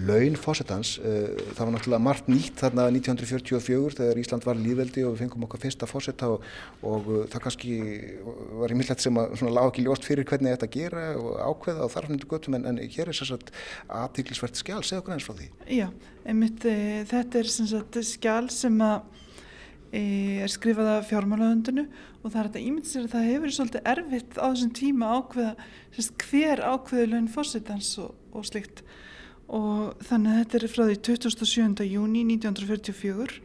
laun 0.06 0.36
fósettans. 0.38 0.92
Það 1.02 1.58
var 1.58 1.72
náttúrulega 1.74 2.04
margt 2.04 2.28
nýtt 2.30 2.60
þarna 2.60 2.84
1944 2.92 3.96
þegar 3.98 4.20
Ísland 4.22 4.46
var 4.46 4.60
lífveldi 4.60 5.02
og 5.02 5.16
við 5.16 5.24
fengum 5.24 5.46
okkar 5.48 5.64
fyrsta 5.64 5.88
fósetta 5.90 6.28
og, 6.36 6.44
og 6.86 7.08
það 7.32 7.44
kannski 7.48 7.78
var 8.60 8.76
í 8.76 8.78
millett 8.78 9.02
sem 9.02 9.18
að 9.18 9.42
lág 9.48 9.72
ekki 9.72 9.86
ljóst 9.88 10.06
fyrir 10.06 10.28
hvernig 10.28 10.54
þetta 10.54 10.70
gera 10.76 11.08
og 11.18 11.32
ákveða 11.42 11.88
og 11.88 11.92
þarfnindu 11.96 12.30
göttum 12.30 12.58
en, 12.60 12.68
en 12.70 12.78
hér 12.84 13.10
er 13.10 13.18
sérstaklega 13.18 14.04
aðtíklisvert 14.04 14.62
skjál. 14.62 14.84
Segð 14.86 15.02
okkur 15.02 15.16
eins 15.16 15.26
frá 15.26 15.34
því. 15.40 15.50
Já, 15.80 15.88
einmitt, 16.22 16.68
þetta 17.10 17.42
er 17.42 17.52
sérstaklega 17.56 18.10
skjál 18.12 18.46
sem 18.54 18.78
að 18.86 19.00
er 19.92 20.48
skrifað 20.48 20.88
af 20.88 21.08
fjármálaðundinu 21.10 21.82
og 22.22 22.30
það 22.30 22.38
er 22.40 22.46
þetta 22.48 22.60
ímynd 22.64 22.88
sér 22.88 23.06
að 23.06 23.14
það 23.14 23.26
hefur 23.28 23.54
svolítið 23.56 23.90
erfitt 23.92 24.38
á 24.40 24.46
þessum 24.46 24.70
tíma 24.78 25.10
ákveða 25.18 25.66
sérst, 25.92 26.14
hver 26.30 26.62
ákveðu 26.64 27.08
laun 27.12 27.28
fósitans 27.32 27.90
og, 28.00 28.14
og 28.32 28.46
slikt 28.48 28.80
og 29.52 30.06
þannig 30.08 30.32
að 30.32 30.40
þetta 30.40 30.58
er 30.58 30.72
frá 30.72 30.84
því 30.86 30.96
27. 31.10 31.84
júni 31.90 32.24
1944 32.24 33.38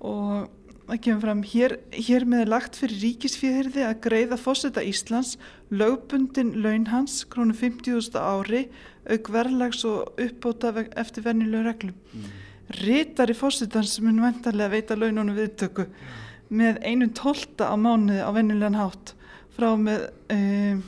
og 0.00 0.48
það 0.88 1.02
kemur 1.04 1.24
fram 1.26 1.42
hér, 1.52 1.76
hér 1.92 2.28
með 2.32 2.48
lagt 2.54 2.80
fyrir 2.80 3.02
ríkisfíðirði 3.04 3.84
að 3.84 3.98
greiða 4.08 4.40
fósita 4.40 4.80
Íslands 4.80 5.36
lögbundin 5.68 6.56
laun 6.64 6.88
hans 6.88 7.20
krónu 7.28 7.52
50.000 7.52 8.16
ári 8.16 8.70
auk 9.10 9.28
verðlags 9.28 9.84
og 9.84 10.16
uppbóta 10.16 10.72
eftir 10.96 11.28
vennilegu 11.28 11.68
reglum 11.68 12.00
mm 12.14 12.46
rítari 12.78 13.34
fósitans 13.36 13.98
mun 14.04 14.22
vendarlega 14.22 14.72
veita 14.72 14.96
laununum 14.98 15.36
viðtöku 15.36 15.86
með 16.50 16.80
einu 16.86 17.10
tólta 17.14 17.70
á 17.70 17.74
mánuði 17.78 18.22
á 18.22 18.30
vennilegan 18.34 18.78
hátt 18.78 19.14
frá 19.56 19.72
með 19.78 20.08
um, 20.34 20.82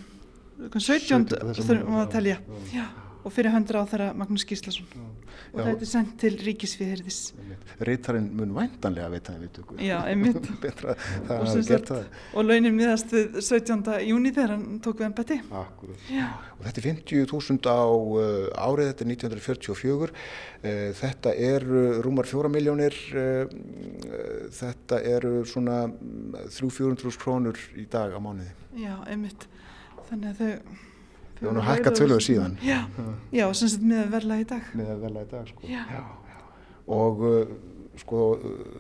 17. 0.73 1.27
þurfum 1.59 1.97
við 1.97 2.03
að 2.03 2.11
telja. 2.13 2.37
Já, 2.71 2.85
og 3.23 3.33
fyrir 3.35 3.55
höndra 3.55 3.83
á 3.83 3.87
þeirra 3.89 4.09
Magnús 4.19 4.45
Gíslason. 4.49 4.87
Og 5.53 5.61
Já. 5.61 5.65
þetta 5.67 5.85
er 5.85 5.91
sendt 5.91 6.15
til 6.21 6.33
ríkisviðherðis 6.41 7.19
Rítarinn 7.83 8.29
mun 8.37 8.53
væntanlega 8.57 9.09
að 9.09 9.15
veita 9.17 9.35
það 9.35 9.81
Já, 9.83 9.97
einmitt. 10.09 10.49
Að 11.33 11.59
gert 11.69 11.91
það. 11.91 12.05
Og 12.37 12.47
launin 12.47 12.77
miðast 12.77 13.13
við 13.15 13.39
17. 13.41 13.83
júni 14.09 14.33
þegar 14.35 14.55
hann 14.55 14.81
tók 14.85 15.01
við 15.01 15.09
enn 15.09 15.17
beti 15.17 15.39
Og 15.53 16.67
þetta 16.67 16.83
er 16.83 16.89
50.000 16.89 17.73
á 17.73 17.85
uh, 17.89 18.67
árið 18.69 18.91
þetta 18.93 19.05
er 19.07 19.13
1944 19.15 20.11
uh, 20.13 20.87
þetta 21.01 21.35
er 21.49 21.67
uh, 21.69 21.99
rúmar 22.05 22.31
4 22.31 22.53
miljónir 22.53 22.97
uh, 23.17 23.45
uh, 23.49 24.47
þetta 24.61 25.03
eru 25.17 25.35
svona 25.49 25.85
300-400 25.93 27.21
krónur 27.23 27.61
í 27.79 27.89
dag 27.91 28.15
á 28.15 28.19
mánuði. 28.23 28.53
Já, 28.79 28.95
einmitt. 29.11 29.49
Þannig 30.09 30.33
að 30.33 30.41
þau 30.43 30.91
Það 31.43 31.49
var 31.49 31.57
nú 31.59 31.67
hækka 31.67 31.93
töluðu 31.99 32.23
síðan. 32.23 32.57
Já, 32.63 32.79
já 33.35 33.45
sem 33.59 33.71
sagt 33.73 33.87
með 33.91 34.11
verla 34.13 34.39
í 34.39 34.45
dag. 34.47 34.73
Með 34.79 34.91
verla 35.03 35.25
í 35.25 35.31
dag, 35.33 35.49
sko. 35.51 35.67
Já. 35.67 35.81
já, 35.91 36.03
já. 36.31 36.37
Og 36.95 37.25
uh, 37.27 37.55
sko 37.99 38.23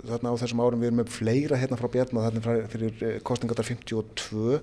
þarna 0.07 0.33
á 0.33 0.40
þessum 0.40 0.62
árum 0.62 0.83
við 0.83 0.90
erum 0.92 1.01
með 1.03 1.12
fleira 1.12 1.59
hérna 1.59 1.79
frá 1.81 1.88
Bjarnar 1.92 2.29
þarna 2.29 2.70
fyrir 2.72 3.03
uh, 3.03 3.16
kostningatar 3.27 3.66
52 3.66 4.55
uh, 4.55 4.62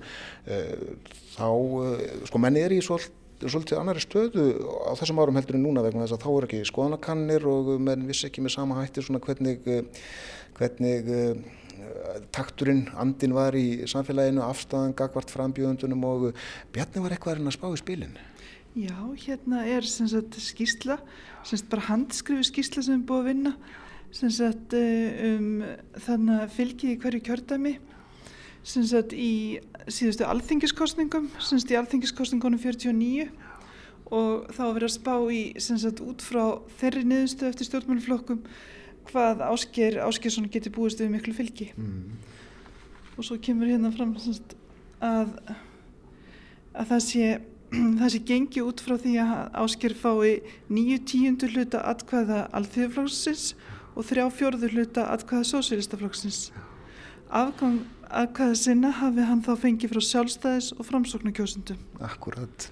þá, 1.36 1.50
uh, 1.52 2.06
sko 2.30 2.42
menni 2.42 2.64
er 2.64 2.76
í 2.76 2.82
svolítið 2.86 3.18
svolítið 3.40 3.78
annari 3.80 4.02
stöðu 4.04 4.46
á 4.84 4.92
þessum 5.00 5.22
árum 5.24 5.38
heldur 5.40 5.56
en 5.56 5.62
núna 5.64 5.84
vegna 5.86 6.04
þess 6.04 6.18
að 6.18 6.26
þá 6.26 6.32
er 6.32 6.48
ekki 6.48 6.58
skoðanakannir 6.68 7.46
og 7.48 7.70
menn 7.80 8.02
vissi 8.10 8.28
ekki 8.28 8.44
með 8.44 8.52
sama 8.58 8.82
hætti 8.82 9.00
svona 9.06 9.22
hvernig, 9.24 9.64
hvernig 10.58 11.08
takturinn, 12.36 12.88
andin 13.00 13.36
var 13.36 13.56
í 13.58 13.86
samfélaginu, 13.90 14.44
afstæðan, 14.46 14.96
gagvart 14.98 15.32
frambjöðundunum 15.34 16.06
og 16.08 16.26
Bjarni 16.74 17.04
var 17.04 17.16
eitthvað 17.16 17.40
að 17.42 17.58
spá 17.58 17.68
í 17.72 17.82
spilin. 17.82 18.18
Já, 18.78 18.96
hérna 19.26 19.64
er 19.66 19.86
sagt, 19.88 20.38
skýrsla, 20.38 21.00
sagt, 21.44 21.70
bara 21.72 21.88
handskrifu 21.90 22.46
skýrsla 22.52 22.86
sem 22.86 23.00
er 23.00 23.08
búið 23.10 23.24
að 23.24 23.30
vinna 23.32 23.56
sagt, 24.12 24.74
eh, 24.74 25.36
um 25.36 25.64
þannig 25.98 26.44
að 26.44 26.54
fylgi 26.56 26.94
í 26.94 27.00
hverju 27.02 27.22
kjördæmi 27.28 27.78
í 29.14 29.60
síðustu 29.88 30.26
alþingiskostningum, 30.28 31.30
í 31.74 31.78
alþingiskostningunum 31.80 32.60
49 32.60 33.30
og 34.10 34.50
þá 34.54 34.64
verið 34.74 34.88
að 34.90 34.96
spá 34.98 35.16
í 35.32 35.42
út 36.06 36.22
frá 36.26 36.44
þeirri 36.80 37.06
niðurstu 37.06 37.48
eftir 37.50 37.70
stjórnmáluflokkum 37.70 38.44
hvað 39.10 39.44
Ásker 39.50 40.00
Áskersson 40.06 40.50
getur 40.52 40.74
búist 40.76 41.02
við 41.02 41.14
miklu 41.16 41.34
fylgi. 41.38 41.72
Mm. 41.78 42.18
og 43.18 43.26
svo 43.28 43.36
kemur 43.44 43.68
hérna 43.68 43.92
fram 43.92 44.14
sagt, 44.22 44.56
að, 45.04 45.34
að 46.74 46.92
það 46.94 47.02
sé 47.08 47.26
það 48.00 48.08
sé 48.14 48.22
gengi 48.26 48.64
út 48.66 48.82
frá 48.82 48.96
því 48.98 49.18
að 49.22 49.34
Ásker 49.64 49.94
fái 49.98 50.40
nýju 50.72 51.04
tíundur 51.12 51.54
hluta 51.54 51.84
atkvæða 51.92 52.48
alþjóðflokksins 52.58 53.54
og 53.94 54.08
þrjá 54.10 54.26
fjörður 54.40 54.76
hluta 54.78 55.06
atkvæða 55.14 55.50
sósélistaflokksins 55.52 56.42
afgang 57.30 57.84
atkvæða 58.10 58.58
sinna 58.58 58.92
hafi 59.02 59.28
hann 59.30 59.44
þá 59.46 59.54
fengið 59.62 59.94
frá 59.94 60.06
sjálfstæðis 60.08 60.72
og 60.78 60.88
framsóknarkjósundum 60.90 61.82
Akkurat 62.02 62.70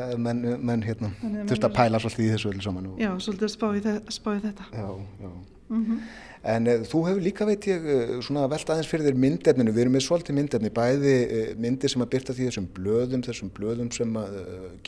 það 0.00 0.16
er 0.16 0.24
menn, 0.26 0.42
menn 0.72 0.82
hérna, 0.88 1.12
þurft 1.50 1.68
að 1.68 1.76
pæla 1.76 2.02
svolítið 2.02 2.26
í 2.26 2.32
þessu 2.34 2.52
öllu 2.54 2.66
saman. 2.66 2.90
Já, 3.00 3.12
svolítið 3.26 3.48
að 3.50 4.10
spá 4.16 4.34
í, 4.34 4.42
þetta. 4.48 4.68
Já, 4.72 4.90
já. 5.20 5.32
Mm 5.70 5.84
-hmm. 5.86 5.98
En 6.40 6.66
uh, 6.66 6.80
þú 6.88 7.02
hefur 7.04 7.20
líka, 7.20 7.44
veit 7.44 7.66
ég, 7.68 7.84
uh, 7.84 8.12
svona 8.24 8.46
velt 8.48 8.70
aðeins 8.72 8.88
fyrir 8.88 9.04
þér 9.10 9.18
myndefninu, 9.20 9.72
við 9.76 9.82
erum 9.82 9.92
með 9.92 10.04
svolítið 10.06 10.36
myndefni, 10.38 10.70
bæði 10.72 11.16
uh, 11.20 11.50
myndir 11.60 11.92
sem 11.92 12.04
að 12.04 12.08
byrta 12.14 12.34
því 12.36 12.46
þessum 12.48 12.68
blöðum, 12.78 13.24
þessum 13.26 13.50
blöðum 13.58 13.90
sem 13.92 14.16
að 14.16 14.38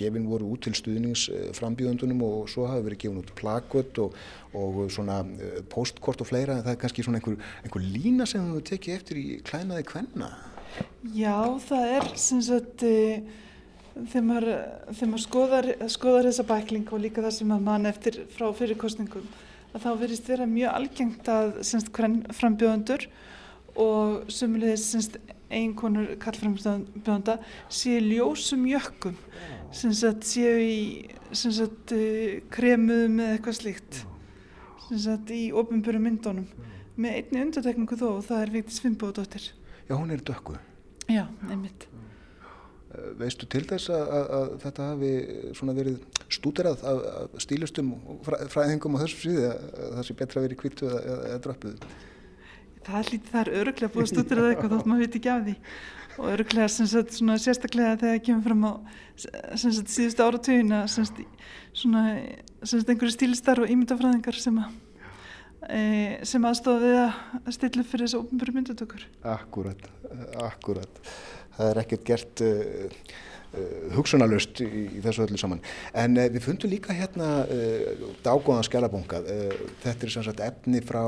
gefin 0.00 0.30
voru 0.30 0.48
út 0.54 0.64
til 0.64 0.72
stuðningsframbíðundunum 0.80 2.24
og 2.24 2.48
svo 2.48 2.64
hafa 2.70 2.86
verið 2.86 3.02
gefin 3.04 3.20
út 3.20 3.34
plakut 3.36 4.00
og, 4.00 4.16
og 4.54 4.80
svona 4.90 5.20
postkort 5.68 6.24
og 6.24 6.30
fleira, 6.32 6.56
en 6.56 6.64
það 6.64 6.72
er 6.72 6.80
kannski 6.86 7.04
svona 7.04 7.20
einhver, 7.20 7.36
einhver 7.62 7.84
lína 7.84 8.26
sem 8.26 8.48
þú 8.48 8.64
tekið 8.72 8.96
eftir 8.96 9.20
í 9.20 9.28
klænaði 9.44 9.86
kvenna. 9.92 10.32
Já, 11.12 11.36
það 11.68 11.96
er 11.98 12.12
sem 12.16 12.40
sagt, 12.40 12.86
þegar 13.94 14.24
maður, 14.28 14.50
þegar 14.92 15.10
maður 15.12 15.24
skoðar, 15.26 15.68
skoðar 15.92 16.28
þessa 16.30 16.46
bækling 16.48 16.92
og 16.92 17.02
líka 17.02 17.24
það 17.24 17.36
sem 17.36 17.50
maður 17.52 17.66
mann 17.68 17.90
eftir 17.90 18.18
frá 18.32 18.46
fyrirkostningum, 18.56 19.28
að 19.72 19.84
þá 19.84 19.90
verist 20.00 20.30
vera 20.32 20.48
mjög 20.48 20.78
algengt 20.78 21.30
að 21.32 21.52
frambjóðandur 22.38 23.06
og 23.82 24.32
sumulegis 24.32 25.10
einkonur 25.52 26.14
kallframbjóðanda 26.20 27.38
séu 27.72 28.00
ljósum 28.04 28.66
jökkum 28.68 29.16
séu 29.72 30.56
í 30.60 30.76
sagt, 31.32 31.94
kremuðum 32.52 33.20
eða 33.20 33.36
eitthvað 33.38 33.58
slíkt 33.60 34.02
í 35.32 35.46
ofinböru 35.56 36.00
myndunum. 36.02 36.48
Með 37.00 37.14
einni 37.16 37.46
undatekningu 37.46 37.96
þó 37.96 38.08
og 38.10 38.24
það 38.26 38.42
er 38.42 38.50
Vigdís 38.52 38.82
Finnbóðdóttir 38.84 39.46
Já, 39.88 39.94
hún 39.96 40.12
er 40.12 40.20
dökku 40.20 40.58
Já, 41.08 41.24
einmitt 41.48 41.88
Veistu 43.20 43.46
til 43.48 43.62
þess 43.64 43.88
að, 43.92 44.02
að, 44.12 44.26
að 44.36 44.50
þetta 44.62 44.86
hafi 44.90 45.12
verið 45.78 46.22
stúderað 46.32 46.82
af, 46.88 46.98
af 47.22 47.42
stílustum 47.44 47.92
og 47.96 48.28
fræðingum 48.52 48.98
á 49.00 49.02
þessu 49.04 49.20
síði 49.22 49.46
að 49.48 49.96
það 49.96 50.06
sé 50.08 50.16
betra 50.18 50.40
að 50.40 50.46
vera 50.46 50.56
í 50.56 50.60
kvítu 50.60 50.90
eða, 50.90 51.16
eða 51.30 51.40
dröppuð? 51.46 51.86
Það 52.82 53.10
lítið, 53.12 53.32
það 53.32 53.42
er 53.42 53.50
öruglega 53.62 53.94
búið 53.94 54.04
að 54.04 54.12
stúderað 54.12 54.50
eitthvað 54.50 54.76
þótt 54.76 54.88
maður 54.90 55.04
veit 55.06 55.18
ekki 55.20 55.32
af 55.32 55.42
því. 55.46 55.56
Og 56.12 56.28
öruglega 56.28 56.68
sagt, 56.68 57.16
svona, 57.16 57.38
sérstaklega 57.40 57.98
þegar 58.02 58.16
það 58.18 58.24
kemur 58.26 58.46
fram 58.48 58.64
á 58.68 58.72
sagt, 59.62 59.92
síðustu 59.94 60.26
áratugina 60.26 60.80
svona 60.92 62.06
sagt, 62.60 62.90
einhverju 62.90 63.14
stílistar 63.14 63.62
og 63.62 63.72
ímyndafræðingar 63.72 64.36
sem 64.36 64.58
að 64.60 64.74
e, 65.70 65.82
sem 66.28 66.48
aðstofið 66.48 66.98
að 67.00 67.52
stilla 67.56 67.86
fyrir 67.86 68.06
þessu 68.06 68.20
ofnbjörn 68.20 68.58
myndutökur 68.58 69.06
Akkurat, 69.32 69.88
akkurat 70.42 71.00
það 71.56 71.70
er 71.70 71.80
ekkert 71.82 72.06
gert 72.08 72.42
uh, 72.46 72.86
uh, 73.52 73.90
hugsunarlust 73.96 74.62
í, 74.64 74.70
í 74.98 75.02
þessu 75.04 75.26
öllu 75.26 75.40
saman. 75.40 75.60
En 76.04 76.16
uh, 76.16 76.28
við 76.32 76.46
fundum 76.46 76.72
líka 76.72 76.96
hérna 76.96 77.44
dágóðan 78.24 78.66
skjálabunga. 78.68 79.22
Þetta 79.84 80.08
er 80.08 80.14
sem 80.14 80.26
sagt 80.26 80.42
efni 80.44 80.82
frá 80.84 81.04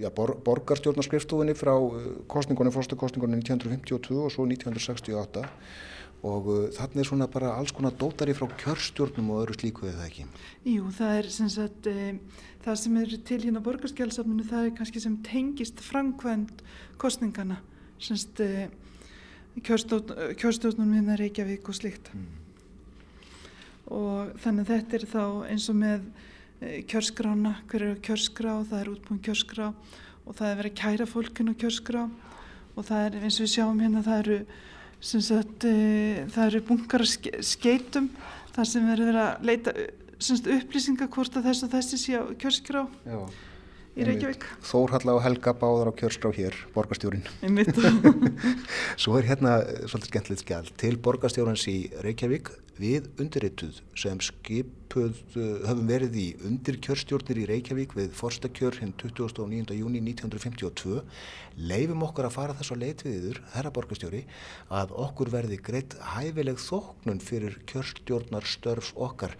ja, 0.00 0.12
bor, 0.14 0.36
borgarstjórnarskrifstofunni 0.46 1.56
frá 1.58 1.74
kostningunni, 2.30 2.74
fórstakostningunni 2.74 3.42
1952 3.42 4.24
og 4.24 4.32
svo 4.34 4.48
1968 4.48 5.46
og 6.26 6.48
þannig 6.74 7.02
er 7.02 7.08
svona 7.08 7.28
bara 7.30 7.52
alls 7.58 7.72
konar 7.74 7.94
dótari 7.98 8.34
frá 8.36 8.48
kjörstjórnum 8.62 9.30
og 9.34 9.44
öðru 9.44 9.56
slíku 9.58 9.86
eða 9.90 10.06
ekki? 10.08 10.26
Jú, 10.66 10.88
það 10.94 11.18
er 11.20 11.28
sem 11.34 11.50
sagt, 11.52 11.86
e, 11.86 12.16
það 12.64 12.78
sem 12.82 12.96
er 13.02 13.14
til 13.28 13.40
hérna 13.44 13.62
borgarskjálsafninu 13.64 14.46
það 14.48 14.68
er 14.68 14.74
kannski 14.78 15.02
sem 15.02 15.18
tengist 15.26 15.82
framkvæmt 15.84 16.64
kostningana, 17.02 17.60
sem 17.98 18.18
sagt, 18.18 18.40
e, 18.40 18.68
kjörstjórnum 19.64 20.92
hérna 20.96 21.16
Reykjavík 21.16 21.68
og 21.68 21.76
slikt 21.78 22.10
mm. 22.12 22.26
og 23.96 24.34
þannig 24.42 24.68
þetta 24.68 24.98
er 24.98 25.06
þá 25.10 25.22
eins 25.50 25.68
og 25.72 25.78
með 25.80 26.04
e, 26.60 26.82
kjörskrána, 26.90 27.54
hver 27.70 27.86
eru 27.88 28.00
kjörskrá 28.04 28.58
það 28.68 28.80
er 28.82 28.92
útbúin 28.92 29.22
kjörskrá 29.24 29.70
og 30.26 30.34
það 30.34 30.48
er 30.50 30.60
verið 30.60 30.72
að 30.72 30.80
kæra 30.80 31.08
fólkinu 31.08 31.54
kjörskrá. 31.58 32.06
Og 32.76 32.84
það 32.84 33.04
er 33.06 33.18
eins 33.22 33.38
og 33.38 33.46
við 33.46 33.52
sjáum 33.54 33.78
hérna 33.80 34.02
það 34.04 34.22
eru 34.24 34.38
sagt, 35.00 35.64
e, 35.64 36.24
það 36.34 36.48
eru 36.48 36.62
bunkar 36.66 37.04
skeitum 37.06 38.10
þar 38.56 38.68
sem 38.68 38.88
verður 38.90 39.20
að 39.22 39.46
leita 39.46 39.74
sagt, 40.18 40.48
upplýsinga 40.50 41.08
hvort 41.12 41.38
að 41.38 41.50
þess 41.50 41.66
og 41.66 41.76
þessi 41.76 42.00
sé 42.02 42.18
á 42.18 42.24
kjörskrá. 42.40 42.88
Já 43.06 43.20
í 43.96 44.06
Reykjavík. 44.06 44.44
Þórhalla 44.66 45.16
og 45.16 45.22
Helga 45.24 45.54
báðar 45.56 45.90
á 45.90 45.92
kjörskrá 45.96 46.32
hér, 46.36 46.56
borgastjórin. 46.74 47.24
Svo 49.00 49.16
er 49.18 49.28
hérna 49.30 49.58
svolítið 49.88 50.10
skemmtilegt 50.12 50.44
skjál 50.44 50.72
til 50.80 50.94
borgastjórans 51.00 51.64
í 51.72 51.78
Reykjavík 52.04 52.52
við 52.80 53.08
undirrituð 53.16 53.80
sem 53.96 54.20
skipuð 54.86 55.18
höfum 55.66 55.88
verið 55.88 56.16
í 56.16 56.26
undirkjörstjórnir 56.46 57.40
í 57.42 57.46
Reykjavík 57.50 57.94
við 57.96 58.12
forstakjör 58.14 58.78
hinn 58.80 58.92
29. 58.94 59.74
júni 59.74 60.00
1952 60.00 61.02
leifum 61.56 62.04
okkur 62.06 62.28
að 62.28 62.34
fara 62.36 62.54
þess 62.54 62.72
að 62.72 62.82
leit 62.84 63.02
við 63.02 63.16
yfir, 63.18 63.40
herra 63.54 63.72
borgastjóri, 63.74 64.22
að 64.70 64.92
okkur 64.94 65.30
verði 65.32 65.58
greitt 65.58 65.96
hæfileg 66.14 66.60
þóknun 66.60 67.20
fyrir 67.20 67.58
kjörstjórnar 67.66 68.46
störf 68.46 68.92
okkar 68.94 69.36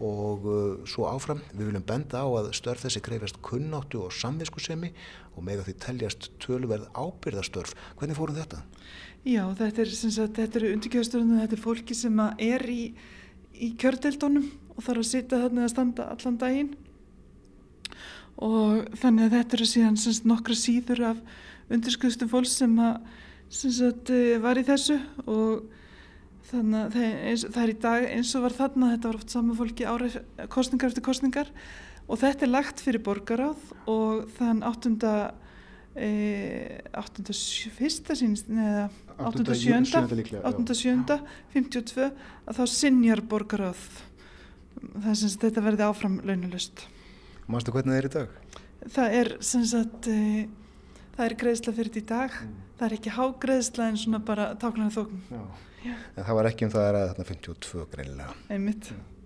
og 0.00 0.44
uh, 0.44 0.80
svo 0.84 1.08
áfram 1.08 1.40
við 1.52 1.70
viljum 1.70 1.86
benda 1.86 2.20
á 2.20 2.28
að 2.28 2.52
störf 2.58 2.84
þessi 2.84 3.02
kreifast 3.04 3.40
kunnáttu 3.42 4.02
og 4.04 4.12
samviskusemi 4.12 4.92
og 5.36 5.46
með 5.46 5.64
því 5.68 5.76
teljast 5.80 6.28
tölverð 6.42 6.90
ábyrðastörf. 6.92 7.72
Hvernig 7.96 8.18
fórum 8.18 8.36
þetta? 8.36 8.64
Já, 9.24 9.44
þetta 9.56 9.84
er, 9.84 10.50
er 10.50 10.68
undirkjörstjórnum, 10.74 11.40
þetta 11.44 11.56
er 11.56 11.64
fólki 11.64 11.96
sem 11.96 12.22
er 12.40 12.64
í, 12.72 12.84
í 13.60 13.72
kjördeldónum 13.80 14.46
og 14.74 14.84
þarf 14.84 15.02
að 15.02 15.10
sitja 15.10 15.42
þarna 15.42 15.66
að 15.66 15.72
standa 15.74 16.06
allan 16.14 16.38
daginn. 16.40 16.70
Og 18.40 18.86
þannig 19.00 19.26
að 19.26 19.34
þetta 19.36 19.58
eru 19.58 19.68
síðan 19.68 19.98
sagt, 20.00 20.28
nokkra 20.28 20.56
síður 20.56 21.04
af 21.10 21.20
undirskuðstum 21.70 22.30
fólks 22.32 22.56
sem, 22.60 22.72
að, 22.80 22.96
sem 23.52 23.74
sagt, 23.76 24.10
eh, 24.14 24.38
var 24.40 24.58
í 24.58 24.64
þessu 24.66 24.96
og 25.26 25.68
þannig 26.50 26.80
að 26.80 26.96
það, 26.96 27.12
eins, 27.30 27.44
það 27.46 27.62
er 27.62 27.72
í 27.72 27.78
dag 27.84 28.08
eins 28.16 28.32
og 28.34 28.44
var 28.46 28.56
þarna, 28.56 28.90
þetta 28.94 29.10
var 29.10 29.20
oft 29.20 29.34
saman 29.34 29.58
fólki 29.58 29.86
árið 29.86 30.16
kostningar 30.50 30.90
eftir 30.90 31.06
kostningar 31.06 31.52
og 32.10 32.18
þetta 32.18 32.46
er 32.46 32.52
lagt 32.56 32.82
fyrir 32.82 33.04
borgaráð 33.06 33.70
og 33.90 34.24
þann 34.38 34.64
áttunda 34.66 35.14
fyrsta 37.78 38.14
sínist 38.14 38.48
neða 38.52 38.90
87.52 39.18 42.10
að 42.46 42.56
þá 42.56 42.66
sinjar 42.70 43.20
borgaráð 43.26 43.78
það 44.78 45.10
er 45.10 45.16
sem 45.18 45.28
sagt 45.28 45.42
þetta 45.48 45.66
verði 45.66 45.84
áfram 45.88 46.16
launulust 46.24 46.76
Mástu 47.50 47.70
hvernig 47.74 47.92
það 47.92 48.00
er 48.00 48.06
í 48.06 48.14
dag? 48.14 48.28
Það 48.94 49.08
er 49.18 49.28
sem 49.42 49.64
sagt 49.66 50.06
e, 50.08 50.10
það 51.16 51.24
er 51.26 51.34
greiðsla 51.42 51.72
fyrir 51.74 51.90
þetta 51.90 52.00
í 52.00 52.12
dag. 52.12 52.30
Mm. 52.30 52.54
það 52.78 52.86
er 52.86 52.94
ekki 52.96 53.16
hágreiðsla 53.16 53.82
en 53.90 53.98
svona 53.98 54.20
bara 54.30 54.44
táknar 54.60 54.94
þókn 54.94 55.18
En 55.80 56.26
það 56.26 56.36
var 56.36 56.44
ekki 56.50 56.66
um 56.66 56.72
það 56.74 56.86
að 56.86 56.92
það 57.00 57.20
er 57.22 57.28
52 57.30 57.84
greinilega. 57.94 58.32
Einmitt. 58.52 58.84
Mm. 58.92 59.19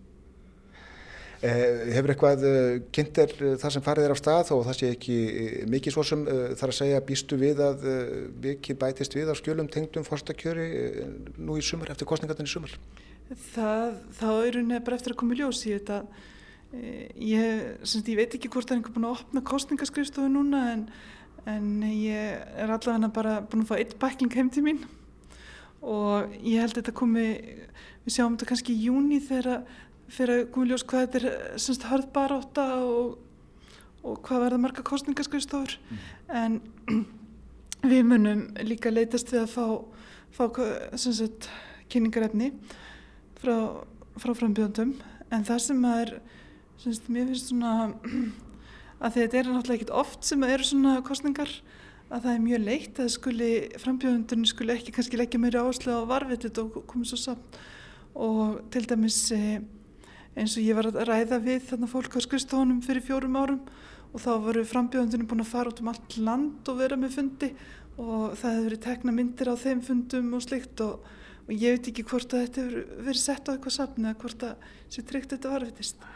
Eh, 1.44 1.90
hefur 1.92 2.12
eitthvað 2.14 2.44
eh, 2.48 2.74
kynnt 2.94 3.18
er 3.20 3.32
eh, 3.36 3.56
það 3.60 3.74
sem 3.74 3.82
farið 3.84 4.06
er 4.06 4.12
á 4.14 4.18
stað 4.20 4.52
og 4.54 4.62
það 4.64 4.76
sé 4.78 4.88
ekki 4.94 5.16
mikið 5.68 5.92
svo 5.92 6.04
sem 6.08 6.22
þarf 6.24 6.70
að 6.70 6.78
segja 6.78 7.02
býstu 7.04 7.36
við 7.40 7.60
að 7.60 7.84
vikið 8.46 8.78
bætist 8.80 9.16
við 9.16 9.28
á 9.28 9.34
skjölum 9.36 9.68
tengdum 9.68 10.06
fórstakjöri 10.06 10.68
nú 11.36 11.58
í 11.60 11.64
sumar, 11.66 11.92
eftir 11.92 12.08
kostningarnir 12.08 12.48
í 12.48 12.54
sumar? 12.54 12.78
Það, 13.50 13.98
það 14.16 14.40
er 14.46 14.58
unni 14.62 14.80
bara 14.86 14.96
eftir 14.96 15.12
að 15.12 15.20
koma 15.20 15.36
í 15.36 15.42
ljós 15.42 15.60
í 15.68 15.74
þetta. 15.74 16.00
Ég, 16.72 17.68
semst, 17.84 18.08
ég 18.08 18.18
veit 18.22 18.38
ekki 18.38 18.48
hvort 18.48 18.70
það 18.70 18.78
er 18.78 18.80
einhver 18.80 18.96
búin 18.96 19.10
að 19.10 19.16
opna 19.18 19.44
kostningaskrifstofu 19.52 20.32
núna 20.32 20.64
en, 20.72 20.88
en 21.44 21.70
ég 21.92 22.40
er 22.40 22.72
allavega 22.72 23.12
bara 23.14 23.38
búin 23.44 23.66
að 23.66 23.72
fá 23.74 23.76
eitt 23.82 23.98
bækling 24.00 24.32
heim 24.40 24.48
til 24.54 24.64
mín 24.64 24.84
og 25.84 26.32
ég 26.40 26.64
held 26.64 26.72
að 26.72 26.80
þetta 26.80 26.96
komi, 26.96 27.30
við 28.06 28.16
sjáum 28.16 28.38
þetta 28.38 28.48
kannski 28.48 28.72
í 28.72 28.86
júni 28.88 29.20
þegar 29.20 29.66
fyrir 30.12 30.42
að 30.42 30.48
koma 30.54 30.66
í 30.66 30.72
ljós 30.72 30.84
hvað 30.88 31.06
þetta 31.06 31.20
er 31.20 31.26
eh, 31.30 31.58
semst 31.64 31.86
hörðbaróta 31.88 32.66
og, 32.84 33.18
og 34.04 34.20
hvað 34.26 34.46
verða 34.46 34.62
marga 34.62 34.86
kostningaskauðstofur 34.86 35.76
mm. 35.80 36.04
en 36.40 36.58
við 37.92 38.06
munum 38.08 38.46
líka 38.64 38.92
leytast 38.92 39.32
við 39.32 39.44
að 39.44 39.54
fá, 39.54 39.66
fá 40.34 40.44
semst 41.00 41.48
kynningarefni 41.92 42.52
frá, 43.40 43.56
frá 44.20 44.32
frambjöndum 44.36 44.96
en 45.32 45.46
það 45.46 45.62
sem 45.68 45.86
að 45.88 46.02
er 46.04 46.16
semst 46.82 47.08
mér 47.12 47.30
finnst 47.30 47.52
svona 47.52 47.92
að 49.04 49.20
þetta 49.20 49.40
er 49.40 49.50
náttúrulega 49.52 49.80
ekkit 49.80 49.96
oft 50.02 50.26
sem 50.26 50.44
eru 50.46 50.66
svona 50.66 50.98
kostningar 51.06 51.50
að 52.12 52.26
það 52.26 52.32
er 52.34 52.42
mjög 52.44 52.66
leitt 52.68 53.00
að 53.00 53.14
skuli 53.14 53.52
frambjöndunni 53.80 54.48
skuli 54.48 54.74
ekki 54.76 54.92
kannski 54.94 55.18
leggja 55.18 55.40
meiri 55.40 55.60
áherslu 55.60 55.96
á 55.96 56.02
varvitið 56.08 56.60
og 56.62 56.82
komið 56.90 57.12
svo 57.12 57.20
samt 57.20 57.58
og 58.14 58.60
til 58.70 58.84
dæmis 58.86 59.18
eins 60.34 60.56
og 60.58 60.66
ég 60.66 60.76
var 60.78 60.90
að 60.90 61.00
ræða 61.08 61.40
við 61.44 61.66
þarna 61.70 61.88
fólk 61.90 62.18
á 62.18 62.20
skristofunum 62.24 62.82
fyrir 62.84 63.04
fjórum 63.04 63.38
árum. 63.38 63.60
Og 64.14 64.22
þá 64.22 64.30
voru 64.44 64.62
frambjöðundinu 64.66 65.26
búin 65.30 65.42
að 65.42 65.50
fara 65.50 65.72
út 65.72 65.82
um 65.82 65.90
allt 65.90 66.16
land 66.18 66.70
og 66.70 66.78
vera 66.78 66.98
með 66.98 67.16
fundi. 67.18 67.50
Og 67.98 68.34
það 68.38 68.56
hefur 68.56 68.68
verið 68.68 68.82
tekna 68.86 69.14
myndir 69.14 69.50
á 69.50 69.54
þeim 69.58 69.80
fundum 69.86 70.34
og 70.34 70.42
slikt 70.42 70.82
og, 70.82 71.06
og 71.46 71.54
ég 71.54 71.76
veit 71.76 71.90
ekki 71.90 72.06
hvort 72.10 72.34
að 72.34 72.44
þetta 72.46 72.64
hefur 72.64 73.06
verið 73.08 73.22
sett 73.22 73.50
á 73.50 73.52
eitthvað 73.54 73.76
safn 73.78 74.06
eða 74.08 74.20
hvort 74.22 74.46
að 74.48 74.68
sér 74.94 75.08
tryggt 75.10 75.34
þetta 75.34 75.54
varfitist 75.54 76.06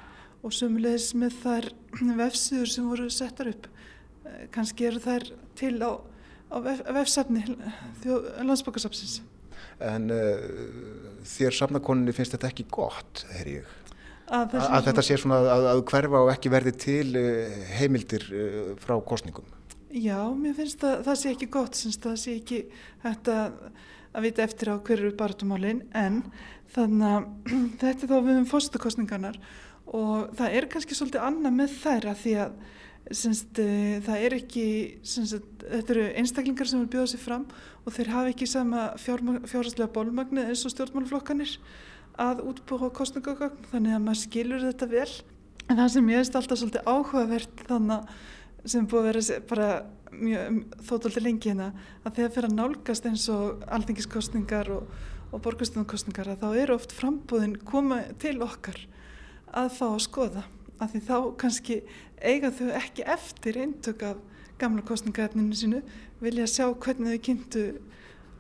og 0.43 0.55
sömulegis 0.55 1.13
með 1.19 1.41
þær 1.43 1.69
vefsíður 2.19 2.71
sem 2.71 2.87
voru 2.87 3.09
settar 3.11 3.51
upp 3.51 3.67
eh, 4.27 4.45
kannski 4.55 4.87
eru 4.87 5.03
þær 5.03 5.27
til 5.59 5.75
á, 5.83 5.99
á 6.55 6.57
vef, 6.63 6.85
vefsafni 6.95 7.43
landsbókarsafsins 8.47 9.19
En 9.79 10.11
uh, 10.11 10.39
þér 11.27 11.55
safnakoninni 11.55 12.15
finnst 12.15 12.35
þetta 12.35 12.51
ekki 12.51 12.67
gott, 12.73 13.23
er 13.39 13.51
ég? 13.59 13.75
Að, 14.29 14.57
Að, 14.59 14.67
að 14.79 14.89
þetta 14.89 15.05
sé 15.07 15.19
svona 15.21 15.39
að, 15.55 15.69
að 15.73 15.85
hverfa 15.91 16.23
og 16.25 16.33
ekki 16.33 16.53
verði 16.53 16.75
til 16.85 17.07
uh, 17.19 17.61
heimildir 17.79 18.27
uh, 18.29 18.59
frá 18.83 18.97
kostningum? 19.09 19.47
Já, 19.89 20.21
mér 20.37 20.57
finnst 20.59 20.83
að 20.85 21.07
það 21.07 21.21
sé 21.21 21.31
ekki 21.33 21.49
gott, 21.53 21.79
syns, 21.79 22.01
það 22.03 22.19
sé 22.21 22.35
ekki 22.37 22.63
hægt 23.05 23.31
að, 23.33 23.61
vita 24.19 24.43
eftir 24.45 24.73
á 24.73 24.77
hverju 24.83 25.13
barðumálinn 25.17 25.85
en 25.97 26.23
þannig 26.75 27.09
að 27.09 27.29
þetta 27.81 27.95
er 27.95 28.11
þá 28.11 28.19
við 28.19 28.35
um 28.35 28.49
fórstakostningarnar 28.51 29.39
og 29.97 30.35
það 30.37 30.59
er 30.59 30.67
kannski 30.73 30.97
svolítið 30.99 31.25
annað 31.25 31.57
með 31.63 31.79
þær 31.81 32.11
að 32.11 32.21
því 32.25 32.35
að 32.45 32.59
syns, 33.17 33.45
það 33.55 34.25
er 34.27 34.37
ekki, 34.37 34.65
syns, 35.07 35.35
þetta 35.63 35.95
eru 35.95 36.07
einstaklingar 36.21 36.69
sem 36.69 36.83
vil 36.83 36.91
bjóða 36.93 37.13
sér 37.15 37.23
fram 37.23 37.47
og 37.85 37.95
þeir 37.95 38.11
hafa 38.13 38.33
ekki 38.33 38.49
sama 38.51 38.89
fjárhastlega 39.01 39.93
bólmagni 39.95 40.45
eins 40.45 40.67
og 40.69 40.75
stjórnmáluflokkanir 40.75 41.55
að 42.19 42.43
útbúa 42.51 42.91
kostningagögn 42.95 43.69
þannig 43.73 43.95
að 43.95 44.05
maður 44.05 44.21
skilur 44.23 44.65
þetta 44.67 44.91
vel. 44.91 45.11
En 45.69 45.79
það 45.79 45.93
sem 45.95 46.11
ég 46.11 46.23
veist 46.23 46.39
alltaf 46.39 46.61
svolítið 46.61 46.89
áhugavert 46.89 47.63
þannig 47.69 48.13
sem 48.69 48.87
búið 48.89 49.01
að 49.01 49.09
vera 49.09 49.41
bara 49.49 49.69
mjög 50.19 50.61
þóttaldi 50.89 51.23
lengi 51.23 51.51
hérna 51.51 51.69
að 52.03 52.15
þegar 52.19 52.33
fyrir 52.35 52.49
að 52.49 52.57
nálgast 52.59 53.09
eins 53.09 53.27
og 53.33 53.65
alþingiskostningar 53.77 54.71
og, 54.73 54.87
og 55.33 55.43
borgastunarkostningar 55.45 56.33
að 56.33 56.43
þá 56.43 56.63
eru 56.65 56.79
oft 56.79 56.95
frambúðin 56.97 57.59
koma 57.69 58.01
til 58.23 58.39
okkar 58.45 58.81
að 59.53 59.71
fá 59.77 59.87
að 59.91 60.03
skoða. 60.07 60.45
Að 60.79 60.95
því 60.95 61.03
þá 61.09 61.17
kannski 61.43 61.79
eiga 62.23 62.51
þau 62.55 62.69
ekki 62.79 63.07
eftir 63.15 63.61
eintök 63.63 64.05
af 64.09 64.25
gamla 64.59 64.83
kostningaefninu 64.87 65.55
sínu 65.55 65.83
vilja 66.23 66.49
sjá 66.51 66.67
hvernig 66.73 67.15
þau 67.15 67.25
kynntu 67.29 67.65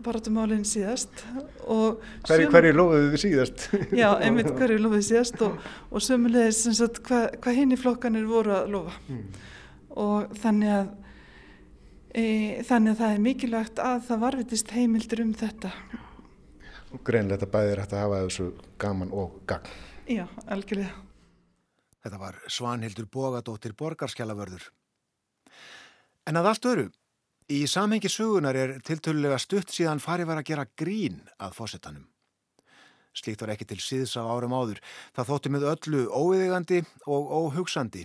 baratumálinn 0.04 0.64
síðast 0.68 1.22
og 1.66 2.02
Hverju, 2.26 2.48
hverju 2.52 2.74
lofuðu 2.76 3.10
þið 3.12 3.22
síðast? 3.24 3.66
Já, 3.96 4.08
einmitt 4.24 4.50
hverju 4.58 4.78
lofuðu 4.82 5.06
síðast 5.08 5.42
og, 5.46 5.58
og 5.90 6.04
sömulegis 6.04 6.62
hvað 7.06 7.38
hva 7.42 7.54
hinn 7.56 7.74
í 7.74 7.80
flokkanir 7.80 8.28
voru 8.28 8.54
að 8.56 8.72
lofa. 8.76 8.96
Mm. 9.08 9.24
og 9.98 10.36
þannig 10.38 10.74
að 10.76 10.90
e, 12.14 12.24
þannig 12.68 12.94
að 12.94 13.02
það 13.02 13.14
er 13.14 13.24
mikilvægt 13.26 13.82
að 13.82 13.98
það 14.08 14.22
varvitist 14.26 14.72
heimildur 14.76 15.24
um 15.24 15.34
þetta. 15.42 15.72
Og 16.94 17.02
greinlega 17.04 17.42
þetta 17.42 17.52
bæðir 17.52 17.82
hægt 17.82 17.94
að 17.96 18.04
hafa 18.06 18.22
þessu 18.24 18.48
gaman 18.80 19.12
og 19.12 19.42
gagn. 19.48 19.76
Já, 20.08 20.24
algjörlega. 20.48 20.94
Þetta 21.98 22.20
var 22.22 22.38
Svanhildur 22.48 23.08
Bogadóttir 23.12 23.74
Borgarskjalavörður. 23.76 24.70
En 26.28 26.38
að 26.38 26.48
allt 26.52 26.68
öru 26.70 26.86
Í 27.48 27.62
samhengi 27.64 28.10
sögunar 28.12 28.56
er 28.60 28.74
tiltölulega 28.84 29.38
stutt 29.40 29.70
síðan 29.72 30.02
farið 30.04 30.26
var 30.28 30.40
að 30.42 30.48
gera 30.50 30.66
grín 30.76 31.22
að 31.40 31.54
fósettanum. 31.56 32.02
Slíkt 33.16 33.40
var 33.40 33.54
ekki 33.54 33.64
til 33.70 33.78
síðs 33.80 34.18
á 34.20 34.22
árum 34.28 34.52
áður. 34.52 34.82
Það 35.16 35.30
þótti 35.30 35.52
með 35.54 35.64
öllu 35.70 36.02
óviðigandi 36.12 36.82
og 37.08 37.32
óhugsandi. 37.38 38.04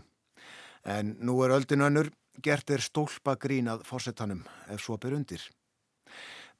En 0.87 1.17
nú 1.19 1.35
er 1.43 1.57
öldin 1.57 1.83
önnur, 1.83 2.13
gert 2.39 2.71
er 2.71 2.79
stólpa 2.87 3.35
grín 3.35 3.67
að 3.67 3.83
fósettanum 3.83 4.45
ef 4.71 4.79
svo 4.79 4.95
ber 4.95 5.19
undir. 5.19 5.43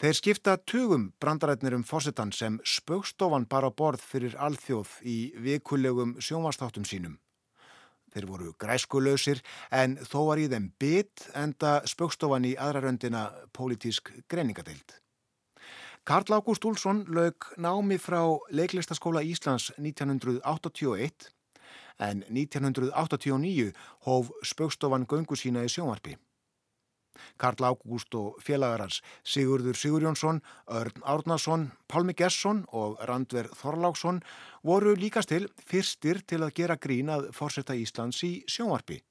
Þeir 0.03 0.19
skipta 0.19 0.59
tugum 0.59 1.13
brandarætnir 1.23 1.79
um 1.79 1.87
fósettan 1.87 2.35
sem 2.35 2.59
spögstofan 2.67 3.47
bara 3.47 3.71
borð 3.71 4.03
fyrir 4.03 4.35
alþjóð 4.35 4.99
í 5.07 5.17
vikulegum 5.39 6.17
sjónvastáttum 6.19 6.83
sínum. 6.83 7.22
Þeir 8.13 8.27
voru 8.29 8.51
græskulösir 8.61 9.41
en 9.73 9.97
þó 10.05 10.19
var 10.29 10.41
í 10.41 10.49
þeim 10.51 10.71
bit 10.79 11.27
enda 11.37 11.79
spökstofan 11.89 12.45
í 12.45 12.53
aðraröndina 12.55 13.29
pólitísk 13.57 14.11
greiningadeild. 14.29 14.99
Karl 16.03 16.35
Ágúst 16.35 16.65
Úlsson 16.67 17.05
lög 17.07 17.47
námi 17.57 17.97
frá 17.97 18.21
Leiklistaskóla 18.51 19.23
Íslands 19.23 19.71
1981 19.77 21.31
en 21.99 22.25
1989 22.27 23.71
hóf 24.05 24.31
spökstofan 24.43 25.07
göngu 25.07 25.37
sína 25.39 25.63
í 25.63 25.71
sjónvarpi. 25.71 26.17
Karl 27.41 27.67
Ágúst 27.67 28.15
og 28.17 28.41
félagarans 28.43 29.01
Sigurður 29.23 29.77
Sigurjónsson, 29.77 30.41
Örn 30.67 31.03
Árnason, 31.03 31.69
Pálmi 31.87 32.15
Gesson 32.17 32.63
og 32.71 32.99
Randver 33.07 33.49
Þorláksson 33.59 34.21
voru 34.63 34.95
líkast 34.97 35.33
til 35.33 35.47
fyrstir 35.67 36.23
til 36.27 36.43
að 36.43 36.53
gera 36.59 36.77
grín 36.77 37.11
að 37.13 37.31
fórsetta 37.35 37.75
Íslands 37.77 38.23
í 38.27 38.35
sjónvarpi. 38.47 39.01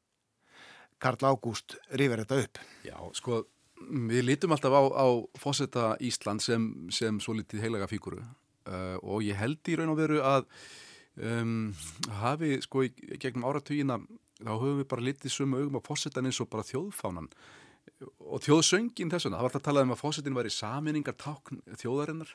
Karl 1.02 1.26
Ágúst 1.26 1.76
rifir 1.98 2.22
þetta 2.22 2.38
upp. 2.44 2.62
Já, 2.86 2.96
sko, 3.18 3.42
við 3.90 4.26
lítum 4.28 4.54
alltaf 4.54 4.76
á, 4.76 4.82
á 4.94 5.06
fórsetta 5.40 5.90
Íslands 6.00 6.46
sem, 6.50 6.70
sem 6.94 7.18
svo 7.20 7.34
litið 7.38 7.66
heilaga 7.66 7.90
fíkuru 7.90 8.22
uh, 8.22 8.96
og 9.02 9.22
ég 9.26 9.38
held 9.38 9.68
í 9.68 9.78
raun 9.78 9.92
og 9.94 9.98
veru 9.98 10.22
að 10.22 10.46
um, 11.18 11.72
hafi, 12.22 12.56
sko, 12.64 12.86
gegnum 13.18 13.48
áratugina 13.50 13.98
þá 14.42 14.52
höfum 14.54 14.80
við 14.80 14.88
bara 14.90 15.06
litið 15.08 15.34
sumu 15.34 15.60
augum 15.60 15.78
á 15.78 15.86
fórsetan 15.86 16.28
eins 16.28 16.40
og 16.42 16.50
bara 16.52 16.66
þjóðfánan 16.66 17.30
og 18.02 18.42
þjóðsöngin 18.42 19.10
þessuna, 19.12 19.38
það 19.38 19.44
var 19.44 19.50
alltaf 19.50 19.60
að 19.60 19.66
tala 19.68 19.84
um 19.86 19.94
að 19.94 20.00
fósettin 20.00 20.36
var 20.36 20.48
í 20.48 20.52
saminningar 20.54 21.16
tákn 21.20 21.62
þjóðarinnar. 21.80 22.30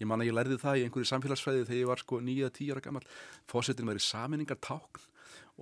Ég 0.00 0.08
man 0.10 0.22
að 0.22 0.30
ég 0.30 0.36
lærði 0.36 0.58
það 0.62 0.78
í 0.78 0.84
einhverju 0.86 1.10
samfélagsfræði 1.10 1.66
þegar 1.68 1.80
ég 1.80 1.90
var 1.90 2.02
sko 2.02 2.20
nýja, 2.22 2.50
tíu 2.54 2.74
ára 2.74 2.84
gammal 2.84 3.04
fósettin 3.50 3.88
var 3.90 4.00
í 4.00 4.04
saminningar 4.04 4.60
tákn 4.62 5.06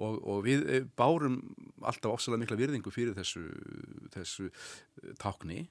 og, 0.00 0.20
og 0.22 0.44
við 0.46 0.64
eh, 0.70 0.86
bárum 0.96 1.40
alltaf 1.82 2.14
ofsalega 2.14 2.44
mikla 2.44 2.60
virðingu 2.60 2.92
fyrir 2.94 3.16
þessu, 3.16 3.42
þessu 4.14 4.48
eh, 4.48 5.14
tákni 5.20 5.64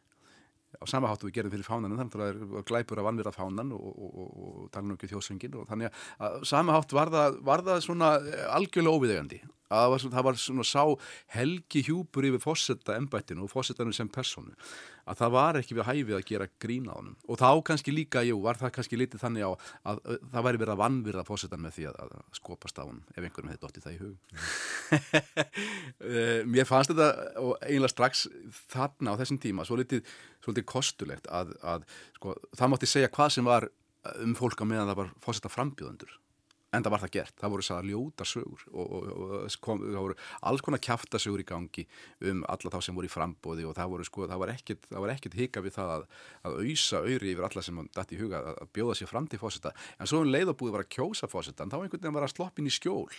á 0.78 0.86
sama 0.90 1.10
háttu 1.10 1.30
við 1.30 1.40
gerðum 1.40 1.56
fyrir 1.56 1.68
fánan 1.68 1.96
þannig 1.98 2.16
að 2.16 2.22
það 2.22 2.60
er 2.60 2.68
glæpur 2.70 3.02
að 3.02 3.08
vannverða 3.10 3.36
fánan 3.36 3.72
og, 3.76 3.88
og, 3.90 4.20
og 4.20 4.68
tala 4.74 4.88
nú 4.88 4.98
ekki 4.98 5.10
þjóðsöngin 5.12 5.56
og 5.60 5.70
þannig 5.70 6.02
að 6.22 6.44
sama 6.50 6.76
hátt 6.78 6.94
var 6.94 7.14
það, 7.14 7.40
var 7.50 7.66
það 7.66 7.82
svona 7.88 8.12
eh, 8.22 8.46
algjörlega 8.58 9.00
óviðegandi 9.00 9.42
að 9.70 9.84
það 9.84 9.92
var, 9.94 10.06
það 10.14 10.28
var 10.28 10.40
svona 10.42 10.66
sá 10.66 10.84
helgi 11.36 11.84
hjúpur 11.86 12.26
yfir 12.30 12.42
fósetta 12.42 12.96
ennbættinu 12.98 13.46
og 13.46 13.52
fósettanum 13.54 13.94
sem 13.94 14.10
personu 14.10 14.56
að 15.10 15.20
það 15.20 15.34
var 15.36 15.60
ekki 15.60 15.78
við 15.78 15.88
hæfið 15.88 16.16
að 16.18 16.26
gera 16.30 16.48
grína 16.64 16.94
á 16.94 16.98
hann 17.00 17.12
og 17.26 17.40
þá 17.42 17.50
kannski 17.70 17.94
líka, 17.94 18.24
jú, 18.28 18.38
var 18.44 18.60
það 18.60 18.74
kannski 18.78 19.00
litið 19.00 19.24
þannig 19.24 19.46
á 19.48 19.52
að, 19.52 20.02
að 20.06 20.20
það 20.34 20.46
væri 20.48 20.62
verið 20.62 20.74
að 20.74 20.82
vannvirða 20.84 21.26
fósettan 21.28 21.64
með 21.64 21.76
því 21.78 21.88
að, 21.90 22.00
að 22.06 22.38
skopast 22.40 22.82
á 22.82 22.84
hann 22.84 23.02
ef 23.16 23.22
einhverjum 23.24 23.52
hefði 23.54 23.64
dottið 23.66 23.88
það 23.88 23.96
í 23.96 24.02
hug. 24.04 24.16
Eh, 26.00 26.42
Mér 26.48 26.66
fannst 26.68 26.92
þetta 26.94 27.40
og 27.42 27.58
eiginlega 27.62 27.92
strax 27.92 28.24
þarna 28.72 29.14
á 29.14 29.20
þessum 29.20 29.40
tíma 29.42 29.66
svo 29.68 29.78
litið, 29.80 30.08
svo 30.44 30.54
litið 30.54 30.66
kostulegt 30.70 31.28
að, 31.34 31.52
að 31.62 31.86
sko, 32.16 32.34
það 32.58 32.72
mátti 32.72 32.90
segja 32.90 33.12
hvað 33.14 33.34
sem 33.36 33.48
var 33.48 33.68
um 34.24 34.34
fólk 34.38 34.64
á 34.64 34.66
meðan 34.66 34.90
það 34.92 35.00
var 35.02 35.12
fósetta 35.26 35.52
frambjöðundur 35.52 36.16
en 36.70 36.86
það 36.86 36.94
var 36.94 37.04
það 37.04 37.14
gert, 37.18 37.36
það 37.40 37.54
voru 37.54 37.66
þess 37.66 37.76
að 37.76 37.90
ljóta 37.90 38.28
sögur 38.30 38.66
og, 38.70 38.92
og, 38.98 39.08
og 39.40 39.58
kom, 39.64 39.84
það 39.86 40.04
voru 40.06 40.18
alls 40.50 40.66
konar 40.66 40.84
kæfta 40.86 41.22
sögur 41.22 41.44
í 41.44 41.48
gangi 41.50 41.86
um 42.30 42.44
alla 42.50 42.74
þá 42.76 42.80
sem 42.86 42.98
voru 42.98 43.10
í 43.10 43.14
frambóði 43.14 43.68
og 43.70 43.78
það 43.78 43.94
voru 43.96 44.08
sko, 44.08 44.28
það 44.30 44.44
var 44.44 44.54
var 45.10 45.14
ekkert 45.14 45.38
hika 45.40 45.64
við 45.66 45.78
það 45.78 45.96
að, 45.96 46.04
að 46.46 46.60
auðsa 46.64 47.02
auðri 47.04 47.34
yfir 47.34 47.48
alla 47.50 47.66
sem 47.66 47.82
dætt 47.96 48.14
í 48.14 48.20
huga 48.22 48.44
að, 48.44 48.52
að 48.64 48.74
bjóða 48.78 49.00
sér 49.00 49.12
fram 49.12 49.30
til 49.30 49.42
fósita 49.42 49.74
en 49.98 50.10
svo 50.10 50.24
um 50.24 50.30
leið 50.30 50.54
og 50.54 50.60
búið 50.60 50.78
var 50.78 50.86
að 50.86 50.94
kjósa 50.98 51.32
fósita 51.32 51.66
en 51.66 51.74
þá 51.74 51.80
einhvern 51.82 52.04
veginn 52.04 52.20
var 52.20 52.28
að 52.28 52.36
sloppin 52.36 52.70
í 52.70 52.74
skjól 52.74 53.10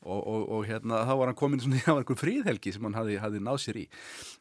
og, 0.00 0.44
og 0.48 0.62
hérna 0.68 1.02
þá 1.04 1.12
var 1.20 1.30
hann 1.30 1.38
komin 1.38 1.60
svona, 1.62 1.80
það 1.84 1.96
var 1.96 2.04
einhvern 2.04 2.20
fríðhelgi 2.20 2.74
sem 2.74 2.86
hann 2.88 2.96
hafi, 2.96 3.18
hafi 3.20 3.42
náð 3.44 3.58
sér 3.64 3.80
í. 3.82 3.86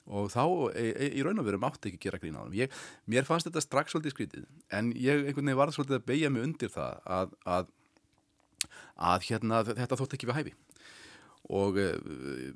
Og 0.07 0.29
þá 0.31 0.43
e, 0.71 0.85
e, 0.87 1.09
í 1.19 1.25
raun 1.25 1.41
og 1.41 1.49
veru 1.49 1.59
mátti 1.61 1.91
ekki 1.91 2.05
gera 2.07 2.21
grína 2.21 2.43
á 2.43 2.47
hann 2.47 2.77
mér 3.09 3.27
fannst 3.27 3.49
þetta 3.49 3.63
strax 3.65 3.93
svolítið 3.93 4.15
skrítið 4.15 4.47
en 4.75 4.93
ég 4.95 5.25
einhvern 5.25 5.49
veginn 5.49 5.59
var 5.59 5.73
svolítið 5.75 5.99
að 5.99 6.07
beigja 6.07 6.31
mig 6.33 6.47
undir 6.47 6.71
það 6.73 7.03
að, 7.17 7.35
að 7.43 7.73
að 8.95 9.29
hérna 9.29 9.63
þetta 9.67 9.99
þótt 9.99 10.17
ekki 10.17 10.29
við 10.29 10.39
hæfi. 10.39 10.55
Og 11.49 11.79
uh, 11.81 12.49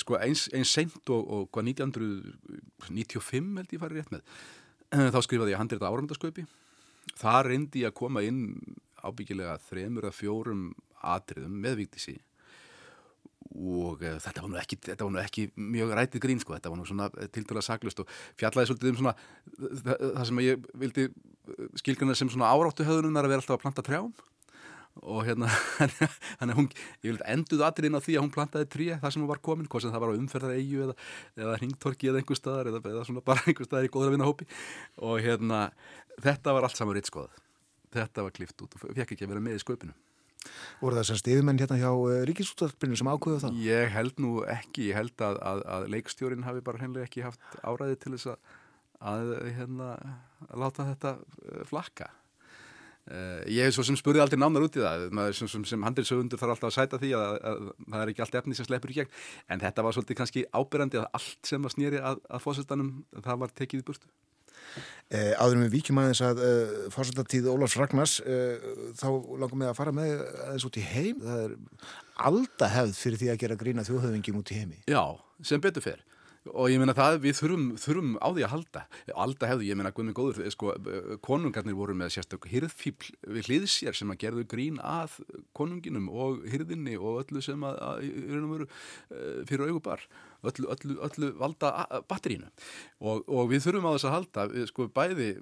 sko 0.00 0.18
eins, 0.18 0.48
eins 0.52 0.72
seint 0.74 1.12
og, 1.12 1.22
og 1.22 1.46
hvað 1.54 1.70
1995 1.72 3.54
held 3.60 3.72
ég 3.72 3.82
farið 3.82 4.00
rétt 4.00 4.12
með 4.12 5.12
þá 5.14 5.20
skrifaði 5.24 5.54
ég 5.54 5.60
handrið 5.60 5.86
á 5.86 5.92
áramdagsköpi 5.92 6.44
það 7.18 7.40
reyndi 7.48 7.84
ég 7.84 7.92
að 7.92 7.98
koma 8.02 8.24
inn 8.26 8.42
ábyggilega 9.02 9.56
þremur 9.68 10.08
að 10.08 10.18
fjórum 10.18 10.66
atriðum 11.14 11.56
með 11.62 11.80
Víktísi 11.82 12.18
og 13.52 14.00
uh, 14.00 14.16
þetta, 14.22 14.44
var 14.44 14.62
ekki, 14.62 14.78
þetta 14.86 15.06
var 15.06 15.12
nú 15.12 15.20
ekki 15.22 15.46
mjög 15.60 15.94
rætið 15.98 16.24
grín 16.24 16.40
sko, 16.40 16.54
þetta 16.56 16.72
var 16.72 16.80
nú 16.80 16.86
svona 16.88 17.08
tildulega 17.34 17.66
saglust 17.66 18.00
og 18.00 18.12
fjallaði 18.40 18.70
svolítið 18.70 18.92
um 18.92 19.00
svona 19.00 19.14
það, 19.82 19.96
það 20.00 20.28
sem 20.30 20.42
ég 20.46 20.68
vildi 20.84 21.08
skilgjana 21.82 22.16
sem 22.16 22.30
svona 22.32 22.52
áráttu 22.52 22.86
höðununar 22.86 23.26
að 23.26 23.34
vera 23.34 23.44
alltaf 23.44 23.58
að 23.58 23.64
planta 23.66 23.84
trjám 23.84 24.12
og 25.00 25.24
hérna 25.26 25.48
hann, 26.40 26.52
hún, 26.56 26.68
ég 27.00 27.14
vil 27.14 27.24
enduð 27.34 27.64
aðrinn 27.66 27.96
á 27.96 28.04
því 28.04 28.18
að 28.18 28.24
hún 28.26 28.34
plantaði 28.34 28.68
tríja 28.74 28.98
það 29.02 29.14
sem 29.14 29.24
hún 29.24 29.30
var 29.32 29.42
komin, 29.44 29.68
hvort 29.72 29.86
sem 29.86 29.94
það 29.94 30.04
var 30.04 30.12
á 30.12 30.18
umferðar 30.20 30.54
eigu 30.58 30.84
eða, 30.86 30.96
eða 31.40 31.56
hringtorki 31.62 32.10
eða 32.12 32.22
einhver 32.22 32.38
staðar 32.38 32.72
eða, 32.72 32.82
eða 32.92 33.06
svona 33.08 33.24
bara 33.24 33.44
einhver 33.48 33.68
staðar 33.68 33.88
í 33.88 33.92
góðra 33.94 34.14
vinahópi 34.16 34.48
og 35.08 35.18
hérna 35.24 35.64
þetta 36.20 36.56
var 36.56 36.68
allt 36.68 36.78
saman 36.78 36.98
ritt 36.98 37.10
skoðað 37.10 37.42
þetta 37.92 38.26
var 38.28 38.36
klift 38.36 38.64
út 38.64 38.76
og 38.76 38.84
fekk 38.84 39.14
ekki 39.16 39.26
að 39.26 39.34
vera 39.34 39.44
með 39.44 39.58
í 39.58 39.64
sköpinu 39.64 39.96
voru 40.80 40.98
það 40.98 41.08
sem 41.10 41.20
stiðmenn 41.20 41.60
hérna 41.60 41.78
hjá 41.78 41.90
uh, 41.92 42.22
Ríkisúttarpinu 42.28 42.98
sem 42.98 43.10
ákvöðu 43.10 43.44
það? 43.44 43.60
Ég 43.62 43.92
held 43.94 44.18
nú 44.22 44.32
ekki, 44.50 44.88
ég 44.90 44.98
held 44.98 45.22
að, 45.22 45.38
að, 45.50 45.62
að 45.76 45.86
leikstjórin 45.94 46.46
hafi 46.46 46.64
bara 46.66 46.82
hennilega 46.82 47.08
ekki 47.08 47.22
haft 47.26 47.60
áræði 47.62 47.98
til 48.02 48.14
þess 48.16 48.32
að, 48.32 48.56
að 49.12 49.32
hérna, 49.58 49.92
láta 50.64 50.88
þetta 50.90 51.14
uh, 51.20 51.62
flakka 51.70 52.10
Uh, 53.10 53.42
ég 53.50 53.66
hef 53.66 53.74
svo 53.74 53.82
sem 53.82 53.96
spurði 53.98 54.20
aldrei 54.22 54.38
nánar 54.38 54.62
út 54.62 54.76
í 54.78 54.82
það. 54.82 55.08
Maður 55.16 55.38
sem, 55.40 55.48
sem, 55.50 55.64
sem 55.66 55.86
handilsögundur 55.86 56.38
þarf 56.38 56.54
alltaf 56.54 56.70
að 56.70 56.76
sæta 56.76 57.00
því 57.02 57.14
að, 57.18 57.32
að, 57.34 57.62
að 57.72 57.86
það 57.88 58.02
er 58.02 58.12
ekki 58.12 58.24
allt 58.26 58.36
efni 58.40 58.58
sem 58.58 58.68
sleppur 58.68 58.92
í 58.92 58.98
gegn. 59.00 59.16
En 59.50 59.62
þetta 59.62 59.86
var 59.86 59.96
svolítið 59.96 60.20
kannski 60.20 60.44
ábyrrandi 60.54 61.00
að 61.00 61.08
allt 61.18 61.50
sem 61.50 61.66
var 61.66 61.74
snýri 61.74 62.02
að, 62.02 62.20
að 62.30 62.44
fósöldanum 62.44 62.92
það 63.18 63.40
var 63.42 63.56
tekið 63.58 63.82
í 63.82 63.88
burtu. 63.90 64.12
Eh, 65.12 65.34
Áðurum 65.36 65.66
við 65.66 65.74
vikjum 65.74 65.98
aðeins 66.00 66.22
að 66.24 66.38
uh, 66.46 66.70
fósöldatíð 66.94 67.50
Ólafs 67.52 67.74
Ragnars 67.76 68.14
uh, 68.22 68.70
þá 68.96 69.08
langum 69.42 69.60
við 69.60 69.68
að 69.68 69.76
fara 69.76 69.92
með 69.96 70.14
aðeins 70.46 70.68
út 70.70 70.78
í 70.80 70.86
heim. 70.86 71.18
Það 71.26 71.42
er 71.42 71.58
alltaf 72.30 72.72
hefð 72.78 72.94
fyrir 73.02 73.20
því 73.20 73.28
að 73.34 73.42
gera 73.42 73.58
grína 73.60 73.84
þjóðhauðingum 73.88 74.40
út 74.40 74.54
í 74.54 74.62
heimi. 74.62 74.80
Já, 74.88 75.04
sem 75.44 75.60
betur 75.60 75.84
fer 75.84 76.00
og 76.50 76.72
ég 76.72 76.80
meina 76.82 76.94
það 76.96 77.20
við 77.22 77.36
þurfum, 77.38 77.66
þurfum 77.78 78.10
á 78.18 78.28
því 78.34 78.44
að 78.46 78.52
halda. 78.52 78.82
Alltaf 79.24 79.52
hefðu, 79.52 79.66
ég 79.68 79.78
meina 79.78 79.92
guðminn 79.94 80.16
góður 80.16 80.50
sko, 80.50 80.74
konungarnir 81.22 81.76
voru 81.78 81.94
með 81.98 82.16
sérstök 82.16 82.48
hirðfíbl 82.50 83.12
við 83.36 83.48
hliðis 83.48 83.76
sér 83.78 83.98
sem 83.98 84.10
að 84.10 84.20
gerðu 84.24 84.44
grín 84.50 84.80
að 84.82 85.20
konunginum 85.56 86.10
og 86.10 86.42
hirðinni 86.50 86.98
og 86.98 87.22
öllu 87.22 87.44
sem 87.44 87.62
að, 87.66 87.78
að, 87.86 88.04
veru, 88.56 88.68
eh, 89.14 89.40
fyrir 89.48 89.70
augubar 89.70 90.04
öllu, 90.42 90.68
öllu, 90.74 90.98
öllu 91.06 91.32
valda 91.38 91.72
batterínu. 92.10 92.50
Og, 92.98 93.22
og 93.30 93.50
við 93.52 93.66
þurfum 93.68 93.90
á 93.90 93.94
þess 93.94 94.08
að 94.10 94.16
halda 94.18 94.68
sko, 94.70 94.88
bæði 94.98 95.32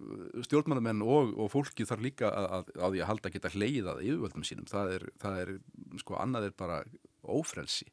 stjórnmannamenn 0.48 1.04
og, 1.06 1.32
og 1.40 1.52
fólki 1.54 1.88
þarf 1.88 2.04
líka 2.04 2.32
að 2.32 2.74
því 2.76 3.04
að 3.04 3.12
halda 3.14 3.32
geta 3.32 3.54
hleiðað 3.56 4.02
yfirvöldum 4.04 4.44
sínum. 4.44 4.68
Það 4.68 4.98
er, 4.98 5.12
það 5.22 5.44
er 5.44 5.54
sko 6.02 6.20
annað 6.20 6.50
er 6.50 6.58
bara 6.60 6.82
ófrelsi 7.24 7.88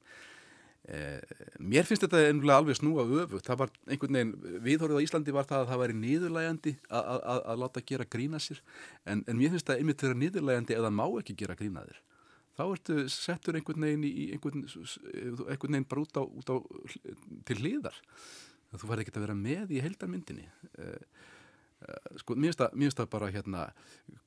mér 1.60 1.84
finnst 1.84 2.06
þetta 2.06 2.22
einhverlega 2.30 2.62
alveg 2.62 2.78
snúa 2.80 3.04
öfu, 3.04 3.42
það 3.44 3.58
var 3.60 3.72
einhvern 3.92 4.18
veginn 4.18 4.60
viðhórið 4.64 5.00
á 5.00 5.04
Íslandi 5.04 5.34
var 5.36 5.48
það 5.50 5.64
að 5.64 5.72
það 5.72 5.82
væri 5.82 5.96
nýðurlægandi 6.04 6.74
að 6.96 7.58
láta 7.60 7.84
gera 7.90 8.08
grína 8.08 8.40
sér. 8.40 8.62
En, 9.04 9.26
en 9.28 9.40
mér 9.40 9.52
finnst 9.52 9.68
það 9.68 9.82
einmitt 9.82 10.04
þeirra 10.04 10.20
nýðurlægandi 10.22 10.78
eða 10.78 10.94
má 10.96 11.04
ekki 11.20 11.36
gera 11.42 11.58
grína 11.60 11.84
þér. 11.90 12.00
Þá 12.58 12.64
ertu 12.66 12.96
settur 13.14 13.58
einhvern 13.60 13.84
veginn 13.86 14.06
í 14.08 14.30
einhvern, 14.34 14.64
einhvern 14.66 15.76
veginn 15.76 15.90
bara 15.92 16.06
út 16.08 16.18
á, 16.18 16.24
út 16.26 16.50
á 16.50 16.56
til 17.46 17.60
hliðar. 17.60 18.00
Þú 18.74 18.90
færði 18.90 19.04
ekki 19.04 19.14
að 19.14 19.26
vera 19.28 19.38
með 19.38 19.76
í 19.76 19.84
heildarmyndinni. 19.84 20.48
Eh, 20.48 20.88
eh, 20.88 21.36
sko, 22.22 22.36
mér 22.36 22.56
finnst 22.58 22.98
það 22.98 23.10
bara 23.12 23.30
hérna 23.34 23.68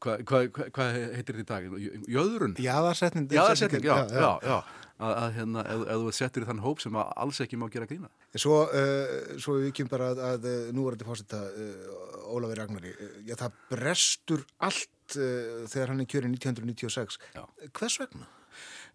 hvað 0.03 0.23
hva, 0.29 0.43
hva, 0.55 0.69
hva 0.77 0.87
heitir 1.17 1.41
þetta 1.41 1.43
í 1.43 1.49
dag? 1.49 1.89
Jöðrun? 2.07 2.55
Jáðarsetning 2.63 3.33
Já, 3.35 3.43
já, 3.59 4.05
já, 4.15 4.31
já 4.45 4.57
að, 5.01 5.13
að 5.13 5.37
hérna, 5.39 5.65
ef, 5.65 5.85
þú 5.91 6.15
settur 6.17 6.45
í 6.45 6.49
þann 6.49 6.63
hóp 6.65 6.83
sem 6.83 6.99
alls 7.01 7.41
ekki 7.45 7.59
má 7.61 7.67
gera 7.73 7.89
grína. 7.91 8.11
Svo, 8.37 8.63
uh, 8.69 9.37
svo 9.41 9.59
við 9.61 9.73
kemum 9.79 9.93
bara 9.93 10.11
að, 10.13 10.23
að 10.29 10.75
nú 10.77 10.87
var 10.87 10.97
þetta 10.97 11.09
fórsetta 11.09 11.41
uh, 11.49 11.95
Ólafur 12.35 12.61
Ragnari, 12.61 12.93
já 13.27 13.37
það 13.41 13.57
brestur 13.73 14.45
allt 14.69 15.17
uh, 15.17 15.65
þegar 15.71 15.95
hann 15.95 16.05
er 16.05 16.11
kjörið 16.11 16.37
1996. 16.37 17.21
Já. 17.37 17.45
Hvers 17.81 18.01
vegna? 18.03 18.31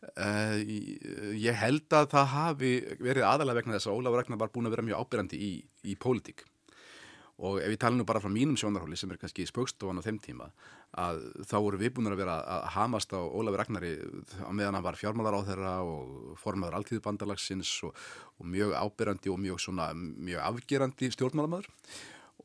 Uh, 0.06 0.60
ég 1.42 1.56
held 1.58 1.96
að 1.98 2.12
það 2.12 2.34
hafi 2.36 2.74
verið 3.00 3.26
aðalega 3.26 3.62
vegna 3.62 3.80
þess 3.80 3.90
að 3.90 4.02
Ólafur 4.02 4.22
Ragnar 4.22 4.44
var 4.44 4.52
búin 4.54 4.70
að 4.70 4.78
vera 4.78 4.86
mjög 4.92 5.02
ábyrgandi 5.02 5.40
í, 5.42 5.54
í 5.90 5.96
pólitík 5.98 6.46
og 7.44 7.60
ef 7.60 7.74
ég 7.74 7.80
tala 7.80 7.98
nú 7.98 8.06
bara 8.08 8.22
frá 8.24 8.32
mínum 8.32 8.56
sjónarhóli 8.60 8.96
sem 8.96 9.12
er 9.12 9.20
kannski 9.20 9.44
spökstofan 9.50 10.00
á 10.00 10.06
þeim 10.06 10.20
tíma 10.24 10.48
að 10.96 11.20
þá 11.44 11.56
voru 11.60 11.80
við 11.82 11.96
búin 11.98 12.08
að 12.08 12.22
vera 12.22 12.38
að 12.40 12.68
hamast 12.78 13.12
á 13.12 13.20
Ólafur 13.20 13.60
Ragnari 13.60 13.92
á 14.40 14.52
meðan 14.56 14.78
hann 14.78 14.86
var 14.86 15.00
fjármálar 15.00 15.36
á 15.36 15.48
þeirra 15.50 15.74
og 15.84 16.38
formadur 16.40 16.78
alltíðubandalagsins 16.80 17.72
og, 17.84 17.96
og 18.40 18.48
mjög 18.48 18.76
ábyrrandi 18.80 19.34
og 19.34 19.42
mjög, 19.44 19.60
svona, 19.68 19.90
mjög 19.96 20.46
afgerandi 20.48 21.12
stjórnmálamöður 21.12 21.68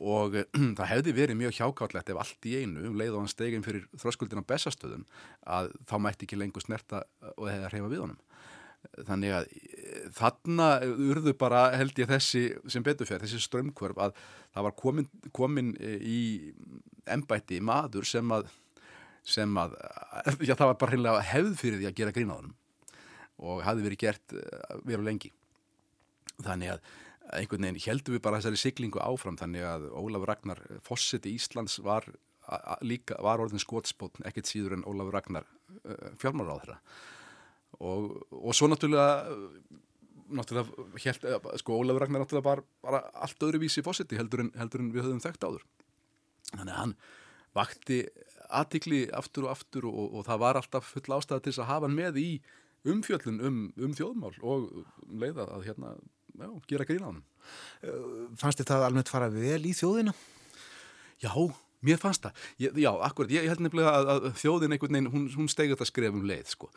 og 0.00 0.40
það 0.78 0.90
hefði 0.94 1.14
verið 1.20 1.38
mjög 1.38 1.60
hjákáttlegt 1.60 2.10
ef 2.10 2.22
allt 2.24 2.50
í 2.50 2.56
einu 2.62 2.88
um 2.88 2.98
leið 2.98 3.14
og 3.14 3.22
hann 3.22 3.32
stegin 3.32 3.66
fyrir 3.66 3.86
þröskuldin 3.94 4.42
á 4.42 4.50
bestastöðum 4.50 5.06
að 5.44 5.70
þá 5.86 5.96
mætti 6.02 6.26
ekki 6.26 6.40
lengur 6.40 6.64
snerta 6.64 7.04
og 7.36 7.46
hefði 7.46 7.68
að 7.68 7.74
reyfa 7.76 7.92
við 7.92 8.04
honum. 8.06 8.20
Þannig 9.04 9.34
að 9.36 9.50
þarna 10.16 10.68
urðu 10.86 11.34
bara 11.38 11.66
held 11.78 11.98
ég 12.00 12.08
þessi 12.10 12.44
sem 12.70 12.84
beturferð, 12.86 13.24
þessi 13.24 13.42
strömmkvörf 13.44 14.00
að 14.00 14.16
það 14.54 14.66
var 14.66 14.76
komin, 14.78 15.10
komin 15.36 15.74
eh, 15.80 15.98
í 16.00 16.20
ennbætti 17.10 17.60
maður 17.64 18.08
sem 18.08 18.32
að, 18.34 18.48
sem 19.26 19.60
að 19.60 19.76
já 20.48 20.54
það 20.54 20.72
var 20.72 20.80
bara 20.80 20.94
hreinlega 20.94 21.28
hefð 21.32 21.52
fyrir 21.60 21.82
því 21.82 21.90
að 21.90 22.00
gera 22.00 22.16
grínaðunum 22.16 22.56
og 23.50 23.62
hafði 23.64 23.86
verið 23.88 24.02
gert 24.04 24.34
eh, 24.36 24.80
veru 24.88 25.06
lengi. 25.06 25.30
Þannig 26.40 26.74
að 26.74 26.90
einhvern 27.36 27.68
veginn 27.68 27.84
heldum 27.84 28.16
við 28.16 28.24
bara 28.24 28.40
þessari 28.40 28.58
siglingu 28.58 29.00
áfram 29.04 29.38
þannig 29.38 29.64
að 29.68 29.86
Ólafur 29.94 30.32
Ragnar 30.32 30.60
Fossetti 30.86 31.36
Íslands 31.36 31.78
var 31.84 32.08
líka, 32.82 33.14
var 33.22 33.38
orðin 33.38 33.62
skotspótn 33.62 34.24
ekkert 34.26 34.50
síður 34.50 34.74
en 34.78 34.86
Ólafur 34.88 35.14
Ragnar 35.14 35.46
fjármára 36.18 36.56
á 36.56 36.60
þeirra 36.62 36.78
og, 37.80 38.10
og 38.30 38.56
svo 38.56 38.68
náttúrulega 38.70 39.40
náttúrulega, 40.30 40.86
held, 41.04 41.26
sko 41.62 41.78
Ólafur 41.80 42.04
Ragnar 42.04 42.24
náttúrulega 42.24 42.46
bara, 42.46 42.66
bara 42.84 43.02
allt 43.24 43.46
öðru 43.46 43.62
vísi 43.64 43.84
fósiti 43.86 44.18
heldur, 44.18 44.46
heldur 44.58 44.84
en 44.84 44.92
við 44.94 45.06
höfum 45.06 45.22
þekkt 45.24 45.46
áður 45.46 45.64
þannig 46.52 46.74
að 46.74 46.80
hann 46.82 46.94
vakti 47.56 48.00
aðtikli 48.50 49.02
aftur 49.14 49.46
og 49.46 49.54
aftur 49.54 49.86
og, 49.90 50.18
og 50.18 50.26
það 50.26 50.42
var 50.44 50.60
alltaf 50.60 50.92
full 50.94 51.16
ástæða 51.16 51.44
til 51.46 51.56
að 51.56 51.70
hafa 51.70 51.88
hann 51.88 51.98
með 51.98 52.20
í 52.22 52.28
umfjöllun 52.90 53.40
um, 53.46 53.60
um 53.76 53.96
þjóðmál 53.96 54.34
og 54.40 54.70
um 54.72 55.20
leiða 55.22 55.48
að 55.56 55.66
hérna, 55.68 55.94
já, 56.40 56.50
gera 56.70 56.86
grína 56.88 57.10
á 57.10 57.12
hann 57.12 57.24
Fannst 58.40 58.60
þið 58.60 58.68
það 58.68 58.86
almennt 58.86 59.10
fara 59.10 59.30
vel 59.32 59.62
í 59.64 59.72
þjóðina? 59.76 60.12
Já, 61.20 61.32
Mér 61.86 61.96
fannst 62.00 62.26
það, 62.26 62.40
ég, 62.60 62.78
já, 62.82 62.90
akkurat, 63.06 63.30
ég 63.32 63.46
held 63.48 63.62
nefnilega 63.64 63.92
að, 63.96 64.10
að 64.12 64.26
þjóðin 64.42 64.74
einhvern 64.76 64.96
veginn, 64.98 65.10
hún, 65.14 65.22
hún 65.32 65.48
stegi 65.48 65.72
þetta 65.72 65.88
skref 65.88 66.18
um 66.18 66.26
leið, 66.28 66.50
sko. 66.52 66.68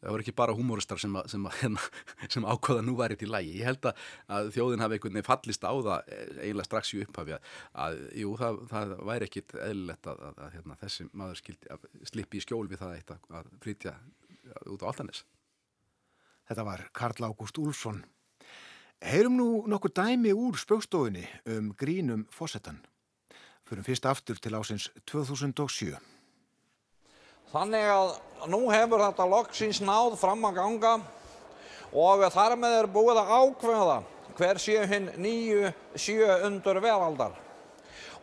Það 0.00 0.14
voru 0.14 0.24
ekki 0.24 0.34
bara 0.36 0.56
humoristar 0.56 1.00
sem, 1.00 1.16
sem, 1.32 1.48
hérna, 1.62 1.86
sem 2.28 2.44
ákvaða 2.44 2.84
nú 2.84 2.96
væri 2.98 3.16
til 3.20 3.30
lægi. 3.32 3.56
Ég 3.62 3.70
held 3.70 3.88
að, 3.88 4.04
að 4.36 4.52
þjóðin 4.58 4.84
hafi 4.84 4.98
einhvern 4.98 5.16
veginn 5.16 5.28
fallist 5.30 5.64
á 5.64 5.72
það 5.72 6.12
eh, 6.12 6.22
eiginlega 6.44 6.68
strax 6.68 6.92
í 6.92 7.02
upphafi 7.06 7.36
að, 7.38 7.50
að 7.86 7.98
jú, 8.20 8.36
það, 8.42 8.62
það 8.74 8.94
væri 9.10 9.30
ekkit 9.30 9.56
eðlilegt 9.70 10.12
að, 10.12 10.22
að 10.30 10.54
hérna, 10.58 10.78
þessi 10.84 11.08
maður 11.12 11.40
skildi, 11.40 11.80
slippi 12.12 12.40
í 12.40 12.44
skjól 12.44 12.64
við 12.68 12.84
það 12.84 12.96
eitt 12.98 13.16
að 13.16 13.52
flytja 13.64 13.96
út 14.68 14.84
á 14.84 14.88
Altanis. 14.92 15.24
Þetta 16.50 16.66
var 16.66 16.88
Karl 16.92 17.30
Ágúst 17.30 17.60
Úlfsson. 17.62 18.00
Heyrum 19.00 19.36
nú 19.38 19.50
nokkur 19.70 19.92
dæmi 19.96 20.32
úr 20.36 20.58
spjókstofinni 20.60 21.22
um 21.48 21.70
grínum 21.78 22.26
fósettan. 22.34 22.82
Fyrir 23.70 23.86
fyrst 23.86 24.06
aftur 24.10 24.38
til 24.42 24.56
ásins 24.58 24.88
2007. 25.06 25.92
Þannig 27.52 27.84
að 27.86 28.08
nú 28.50 28.64
hefur 28.66 29.04
þetta 29.04 29.26
loksins 29.30 29.78
náð 29.86 30.16
fram 30.18 30.42
að 30.48 30.58
ganga 30.58 30.94
og 31.94 32.24
þar 32.34 32.56
með 32.58 32.74
er 32.80 32.90
búið 32.90 33.20
að 33.22 33.30
ákveða 33.36 33.96
hver 34.34 34.58
séu 34.58 34.82
hinn 34.90 35.06
nýju 35.22 35.70
sjö 35.94 36.40
undur 36.48 36.82
veraldar. 36.82 37.38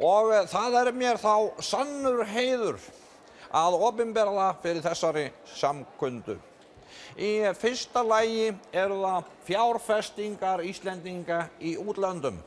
Og 0.03 0.36
það 0.51 0.79
er 0.81 0.93
mér 0.99 1.23
þá 1.23 1.63
sannur 1.63 2.25
heiður 2.27 2.83
að 3.47 3.81
ofinberða 3.88 4.51
fyrir 4.60 4.83
þessari 4.83 5.27
samkundu. 5.55 6.41
Í 7.15 7.38
fyrsta 7.55 8.03
lægi 8.03 8.51
eru 8.75 8.99
það 8.99 9.36
fjárfestingar 9.47 10.67
Íslendinga 10.67 11.45
í 11.63 11.77
útlöndum. 11.79 12.43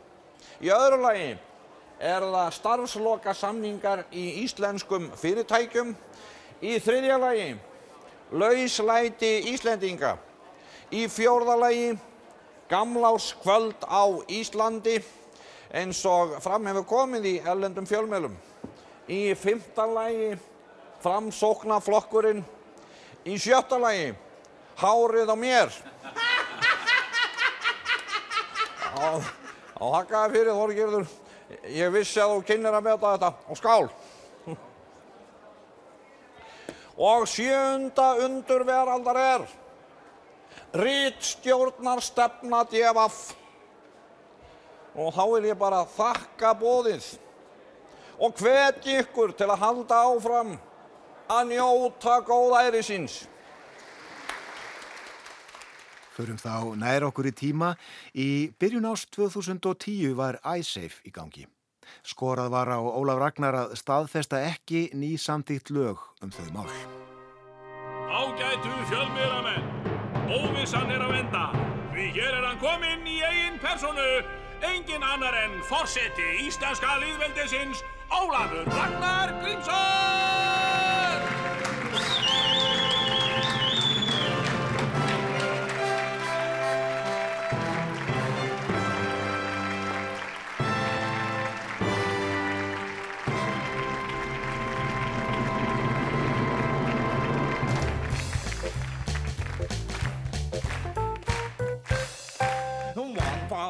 Í 0.60 0.68
öðru 0.68 1.06
lægi 1.08 1.38
er 2.00 2.24
það 2.24 2.54
starfsloka 2.56 3.34
samningar 3.36 4.06
í 4.16 4.42
íslenskum 4.44 5.10
fyrirtækjum. 5.20 5.92
Í 6.64 6.78
þriðja 6.80 7.18
lagi 7.20 7.48
lauslæti 8.32 9.32
Íslendinga. 9.52 10.16
Í 10.90 11.06
fjórða 11.12 11.56
lagi 11.60 11.98
gamláskvöld 12.70 13.84
á 13.84 14.04
Íslandi 14.32 14.98
eins 15.70 16.00
og 16.08 16.38
fram 16.42 16.66
hefur 16.70 16.86
komið 16.88 17.28
í 17.30 17.34
ellendum 17.44 17.86
fjölmjölum. 17.86 18.34
Í 19.10 19.34
fymta 19.38 19.86
lagi 19.86 20.34
framsóknaflokkurinn. 21.04 22.44
Í 23.28 23.36
sjötta 23.36 23.78
lagi 23.80 24.14
hárið 24.80 25.28
á 25.28 25.36
mér. 25.36 25.68
Á 29.80 29.86
hakkaði 29.96 30.34
fyrir 30.34 30.56
Þorgjörður. 30.56 31.19
Ég 31.66 31.90
vissi 31.92 32.20
að 32.22 32.36
þú 32.36 32.42
kynir 32.46 32.76
að 32.76 32.86
meta 32.86 33.14
þetta 33.14 33.30
á 33.34 33.52
skál. 33.58 33.90
Og 37.00 37.26
sjöunda 37.30 38.10
undur 38.26 38.64
veraldar 38.68 39.18
er 39.18 39.46
Rítstjórnar 40.76 42.02
stefna 42.04 42.62
djefaf. 42.70 43.32
Og 44.94 45.10
þá 45.14 45.24
vil 45.34 45.48
ég 45.48 45.58
bara 45.58 45.82
þakka 45.96 46.52
bóðið 46.60 47.06
og 48.20 48.36
hvetja 48.36 49.00
ykkur 49.00 49.32
til 49.32 49.48
að 49.48 49.62
halda 49.62 50.00
áfram 50.10 50.50
að 51.30 51.52
njóta 51.54 52.18
góðæri 52.26 52.82
síns. 52.84 53.22
Förum 56.20 56.36
þá 56.36 56.76
nær 56.76 57.06
okkur 57.06 57.30
í 57.30 57.32
tíma. 57.32 57.70
Í 58.12 58.52
byrjun 58.60 58.90
ást 58.90 59.08
2010 59.16 60.12
var 60.18 60.36
iSafe 60.58 61.00
í 61.08 61.12
gangi. 61.14 61.46
Skorað 62.04 62.52
var 62.52 62.68
á 62.68 62.76
Ólaf 62.76 63.20
Ragnar 63.22 63.56
að 63.56 63.72
staðfesta 63.80 64.42
ekki 64.44 64.90
ný 64.92 65.14
samtíkt 65.16 65.72
lög 65.72 66.02
um 66.20 66.32
þau 66.34 66.50
mál. 66.52 66.68
Ágætu 68.10 68.74
fjölmiðramenn, 68.90 69.70
óvissan 70.28 70.92
er 70.92 71.06
að 71.06 71.14
venda, 71.16 71.44
því 71.94 72.06
hér 72.18 72.36
er 72.36 72.48
hann 72.50 72.60
kominn 72.60 73.06
í 73.08 73.20
eigin 73.24 73.60
personu, 73.62 74.08
engin 74.66 75.06
annar 75.06 75.38
en 75.46 75.56
forseti 75.70 76.28
íslenska 76.44 76.98
líðveldisins, 77.00 77.80
Ólafur 78.10 78.68
Ragnar 78.74 79.38
Grímsson! 79.40 80.69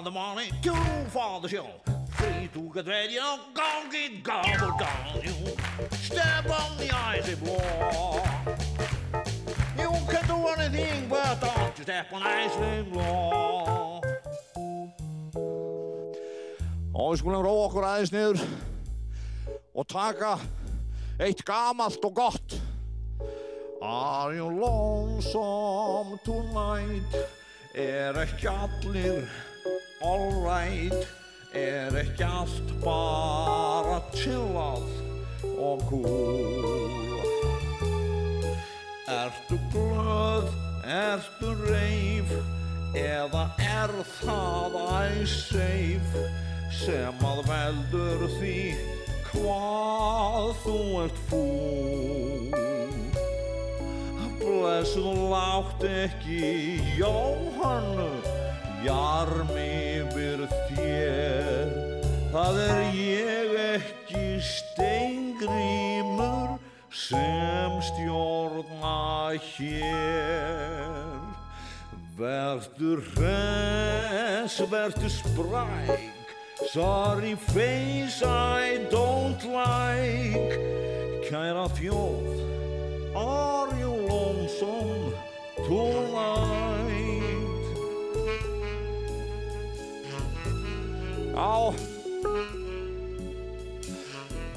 For 0.01 0.05
the 0.05 0.11
money, 0.12 0.51
two 0.62 0.72
for 1.11 1.42
the 1.42 1.48
show. 1.48 1.68
Three 2.12 2.48
to 2.55 2.72
get 2.72 2.86
ready, 2.86 3.18
oh, 3.20 3.38
go 3.53 3.84
get 3.92 4.22
gobbled 4.22 4.78
down. 4.78 5.20
You 5.22 5.34
step 5.92 6.48
on 6.48 6.78
the 6.78 6.88
icy 6.90 7.34
floor. 7.34 8.22
You 9.76 9.92
can 10.09 10.26
do 10.26 10.46
anything, 10.57 11.07
but 11.07 11.38
don't 11.42 11.76
you 11.76 11.84
step 11.84 12.11
on 12.14 12.22
icy 12.22 12.90
floor. 12.90 14.01
Og 16.94 17.12
við 17.12 17.20
skulum 17.20 17.44
róa 17.44 17.68
okkur 17.68 17.88
aðeins 17.90 18.14
niður 18.16 18.40
og 19.76 19.84
taka 19.92 20.32
eitt 21.20 21.44
gamalt 21.44 22.09
og 22.09 22.16
gott. 22.16 22.57
Are 23.82 24.32
you 24.32 24.48
lonesome 24.48 26.16
tonight? 26.24 27.20
Er 27.76 28.16
ekki 28.24 28.48
allir 28.48 29.49
alright? 30.01 31.07
Er 31.53 31.97
ekki 31.99 32.25
allt 32.25 32.73
bara 32.85 33.99
chillað 34.15 34.87
og 35.59 35.83
cool? 35.89 37.21
Ertu 39.11 39.59
glöð, 39.73 40.49
ertu 40.87 41.51
reif? 41.67 42.33
Eða 42.95 43.45
er 43.63 43.93
það 44.21 44.79
æseif 45.03 46.15
sem 46.75 47.25
að 47.27 47.45
veldur 47.51 48.27
því 48.39 48.57
hvað 49.31 50.51
þú 50.65 50.79
ert 51.05 51.23
fúl? 51.31 52.59
Blessuð 54.41 55.25
látt 55.31 55.87
ekki 55.87 56.81
Jóhannu 56.99 58.39
Jarmi 58.85 59.72
yfir 60.01 60.41
þér. 60.70 61.68
Það 62.33 62.55
er 62.64 62.78
ég 62.97 63.49
ekki 63.74 64.26
steingrímur 64.45 66.49
sem 66.89 67.72
stjórna 67.91 68.97
hér. 69.53 71.20
Vertu 72.20 73.01
hress, 73.01 74.61
vertu 74.68 75.09
spræk 75.09 76.20
Sorry 76.68 77.35
face 77.35 78.22
I 78.22 78.85
don't 78.91 79.43
like. 79.49 80.59
Kæra 81.24 81.64
þjóð 81.78 82.28
Are 83.16 83.72
you 83.81 83.93
lonesome? 84.09 85.14
Tonight? 85.64 86.80
Já, 91.41 91.72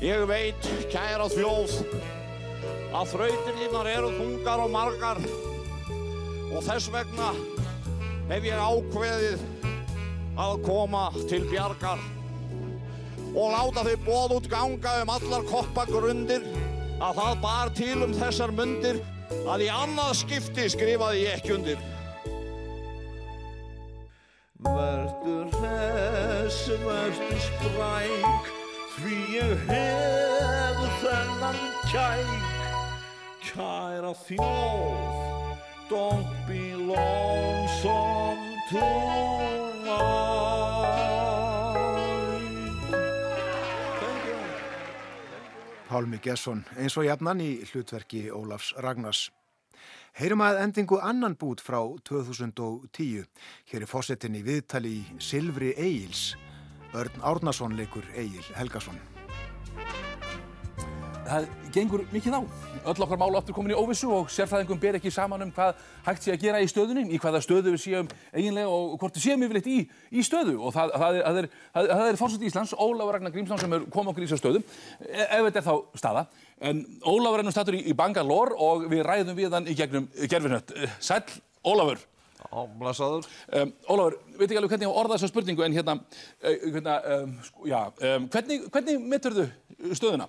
ég 0.04 0.24
veit, 0.28 0.66
kæra 0.92 1.30
þjóð, 1.32 1.78
að 2.92 3.14
þrautir 3.14 3.56
þínar 3.62 3.90
eru 3.94 4.10
þungar 4.18 4.64
og 4.66 4.74
margar 4.74 5.22
og 5.24 6.60
þess 6.66 6.90
vegna 6.92 7.30
hef 8.34 8.50
ég 8.50 8.60
ákveðið 8.60 9.48
að 10.44 10.60
koma 10.68 11.06
til 11.32 11.40
bjargar 11.48 12.04
og 13.32 13.56
láta 13.56 13.88
þau 13.88 13.96
bóð 14.10 14.38
út 14.42 14.52
ganga 14.52 15.00
um 15.06 15.16
allar 15.16 15.48
koppagrundir 15.54 16.52
að 17.00 17.24
það 17.24 17.44
bar 17.48 17.76
til 17.80 17.96
um 18.04 18.20
þessar 18.20 18.52
mundir 18.60 19.00
að 19.48 19.70
í 19.70 19.72
annað 19.72 20.18
skipti 20.26 20.68
skrifaði 20.76 21.30
ég 21.30 21.40
ekki 21.40 21.56
undir. 21.62 21.93
Vertu 27.04 27.40
spræk, 27.40 28.46
því 28.96 29.16
ég 29.36 29.64
hef 29.68 30.78
þennan 31.02 31.60
kæk. 31.92 32.46
Kæra 33.44 34.14
þjóð, 34.24 35.58
don't 35.92 36.32
be 36.48 36.62
lonesome 36.80 38.56
tonight. 38.72 38.94
Thank 44.00 44.24
you. 44.30 44.40
Pálmi 45.90 46.18
Gesson, 46.24 46.64
eins 46.80 46.98
og 46.98 47.06
jafnan 47.10 47.44
í 47.44 47.52
hlutverki 47.68 48.30
Ólafs 48.32 48.72
Ragnars. 48.80 49.28
Heyrum 50.14 50.46
að 50.46 50.62
endingu 50.62 51.02
annan 51.02 51.36
bút 51.36 51.60
frá 51.60 51.82
2010. 52.06 53.28
Hér 53.74 53.82
er 53.82 53.90
fósettin 53.90 54.38
í 54.38 54.44
viðtali 54.46 54.96
í 55.02 55.20
Silfri 55.20 55.74
Egils. 55.74 56.36
Örn 56.94 57.26
Árnason 57.26 57.76
leikur 57.78 58.06
Egil 58.14 58.46
Helgason. 58.54 59.00
það 61.34 61.48
gengur 61.74 62.04
mikið 62.14 62.36
á. 62.38 62.42
Öll 62.84 63.04
okkar 63.06 63.20
málu 63.20 63.38
aftur 63.40 63.56
komin 63.56 63.74
í 63.74 63.78
óvissu 63.78 64.10
og 64.12 64.32
sérfræðingum 64.34 64.80
ber 64.82 64.98
ekki 65.00 65.12
saman 65.14 65.46
um 65.46 65.52
hvað 65.56 65.80
hægt 66.06 66.26
sé 66.26 66.34
að 66.34 66.44
gera 66.44 66.62
í 66.62 66.68
stöðunni, 66.70 67.06
í 67.16 67.20
hvaða 67.22 67.42
stöðu 67.44 67.74
við 67.74 67.82
séum 67.86 68.10
eiginlega 68.34 68.70
og 68.70 68.98
hvort 69.02 69.18
við 69.18 69.26
séum 69.26 69.46
yfirleitt 69.48 69.70
í, 69.72 69.78
í 70.12 70.26
stöðu. 70.26 70.58
Og 70.60 70.76
það, 70.76 70.94
það 71.00 71.20
er, 71.22 71.30
er, 71.32 71.50
er, 71.82 72.06
er 72.10 72.20
fórsett 72.20 72.44
Íslands, 72.44 72.76
Ólafur 72.76 73.18
Ragnar 73.18 73.34
Grímsson 73.34 73.62
sem 73.62 73.78
er 73.78 73.88
kom 73.94 74.12
okkur 74.12 74.26
í 74.26 74.30
þessar 74.30 74.44
stöðu, 74.44 74.64
e- 75.08 75.30
ef 75.30 75.48
þetta 75.48 75.64
er 75.64 75.68
þá 75.70 76.02
staða. 76.04 76.26
En 76.62 76.84
Ólafur 77.02 77.44
er 77.44 77.48
nú 77.48 77.56
statur 77.56 77.80
í, 77.80 77.86
í 77.88 77.98
Bangalore 77.98 78.60
og 78.60 78.88
við 78.92 79.06
ræðum 79.08 79.40
við 79.40 79.58
hann 79.58 79.70
í 79.72 79.78
gegnum 79.80 80.10
gerfinött. 80.28 80.76
Sæll, 81.00 81.24
Ólafur. 81.64 82.04
Já, 82.44 82.60
blessaður. 82.80 83.28
Um, 83.50 83.72
Ólafur, 83.90 84.18
veit 84.38 84.46
ekki 84.46 84.60
alveg 84.60 84.74
hvernig 84.74 84.88
ég 84.88 84.94
á 84.94 85.00
orða 85.02 85.18
þessa 85.18 85.30
spurningu 85.32 85.66
en 85.66 85.76
hérna, 85.78 85.96
uh, 86.44 86.66
hérna 86.76 86.98
um, 87.16 87.34
sko, 87.48 87.68
já, 87.70 87.80
um, 88.12 88.28
hvernig, 88.34 88.68
hvernig 88.74 89.08
meturðu 89.14 89.48
stöðuna? 89.96 90.28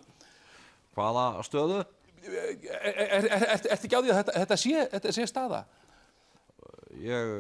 Hvaða 0.95 1.27
stöðu? 1.45 1.83
Er, 2.25 2.55
er, 2.81 3.05
er, 3.05 3.29
er, 3.29 3.47
ertu 3.53 3.75
ekki 3.75 3.99
á 3.99 4.01
því 4.01 4.13
að 4.15 4.21
þetta, 4.23 4.37
þetta, 4.45 4.61
sé, 4.63 4.87
þetta 4.95 5.15
sé 5.19 5.29
staða? 5.29 5.61
Ég, 7.05 7.35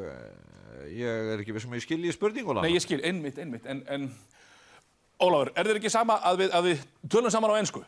ég 0.92 1.32
er 1.34 1.40
ekki 1.40 1.54
við 1.54 1.64
sem 1.64 1.76
ég 1.78 1.86
skilji 1.86 2.14
spurninguna. 2.16 2.64
Nei, 2.66 2.74
ég 2.74 2.84
skil, 2.84 3.00
einmitt, 3.06 3.38
einmitt, 3.40 3.68
en, 3.70 3.84
en 3.88 4.10
Ólafur, 5.22 5.54
er 5.54 5.70
þér 5.70 5.78
ekki 5.78 5.92
sama 5.94 6.18
að 6.26 6.42
við, 6.42 6.56
að 6.58 6.70
við 6.72 6.86
tölum 7.08 7.32
saman 7.32 7.54
á 7.54 7.60
ennsku? 7.62 7.84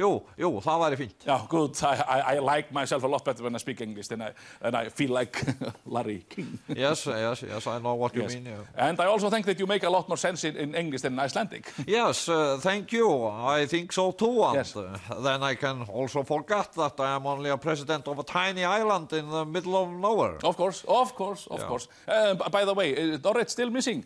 Jú, 0.00 0.22
jú, 0.38 0.48
það 0.64 0.78
væri 0.82 0.96
fínt. 0.96 1.24
Já, 1.26 1.36
good, 1.48 1.76
I, 1.84 1.94
I, 2.08 2.20
I 2.36 2.38
like 2.40 2.72
myself 2.72 3.04
a 3.04 3.06
lot 3.06 3.24
better 3.24 3.42
when 3.44 3.54
I 3.54 3.58
speak 3.58 3.80
English 3.80 4.08
than 4.08 4.22
I, 4.22 4.32
than 4.60 4.74
I 4.74 4.88
feel 4.88 5.10
like 5.12 5.44
Larry 5.86 6.24
King. 6.28 6.58
Yes, 6.68 7.06
yes, 7.06 7.42
yes, 7.42 7.66
I 7.66 7.78
know 7.78 7.94
what 7.94 8.14
you 8.14 8.22
Yes. 8.22 8.34
mean. 8.34 8.46
yeah. 8.46 8.88
And 8.88 8.98
I 9.00 9.06
also 9.06 9.30
think 9.30 9.46
that 9.46 9.58
you 9.60 9.66
make 9.66 9.84
a 9.84 9.90
lot 9.90 10.08
more 10.08 10.16
sense 10.16 10.44
in, 10.44 10.56
in 10.56 10.74
English 10.74 11.02
than 11.02 11.18
Icelandic. 11.18 11.72
Yes, 11.86 12.28
uh, 12.28 12.58
thank 12.60 12.90
you. 12.92 13.26
I 13.26 13.66
think 13.66 13.92
so 13.92 14.12
too. 14.12 14.42
And 14.44 14.54
Yes. 14.56 14.74
uh, 14.76 14.98
then 15.22 15.42
I 15.42 15.54
can 15.56 15.82
also 15.88 16.22
forget 16.24 16.72
that 16.74 16.98
I 16.98 17.14
am 17.14 17.26
only 17.26 17.50
a 17.50 17.56
president 17.58 18.08
of 18.08 18.18
a 18.18 18.24
tiny 18.24 18.64
island 18.64 19.12
in 19.12 19.28
the 19.30 19.44
middle 19.44 19.76
of 19.76 19.88
nowhere. 19.90 20.38
Of 20.42 20.56
course, 20.56 20.84
of 20.88 21.14
course, 21.14 21.46
of 21.50 21.60
Yeah. 21.60 21.68
course. 21.68 21.88
Uh, 22.08 22.34
by 22.50 22.64
the 22.64 22.74
way, 22.74 22.90
is 22.92 23.20
Dorrit 23.20 23.50
still 23.50 23.70
missing? 23.70 24.04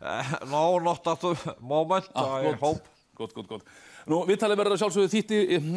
Uh, 0.00 0.22
no, 0.50 0.78
not 0.78 1.06
at 1.06 1.20
the 1.20 1.34
moment, 1.60 2.04
Ah, 2.14 2.36
I 2.36 2.42
good. 2.42 2.58
hope. 2.60 2.80
Good, 3.16 3.32
good, 3.34 3.48
good. 3.48 3.62
Nú, 4.06 4.20
viðtalið 4.28 4.60
verður 4.60 4.76
að 4.76 4.80
sjálfsögðu 4.84 5.10
þýtti 5.10 5.38
uh, 5.56 5.70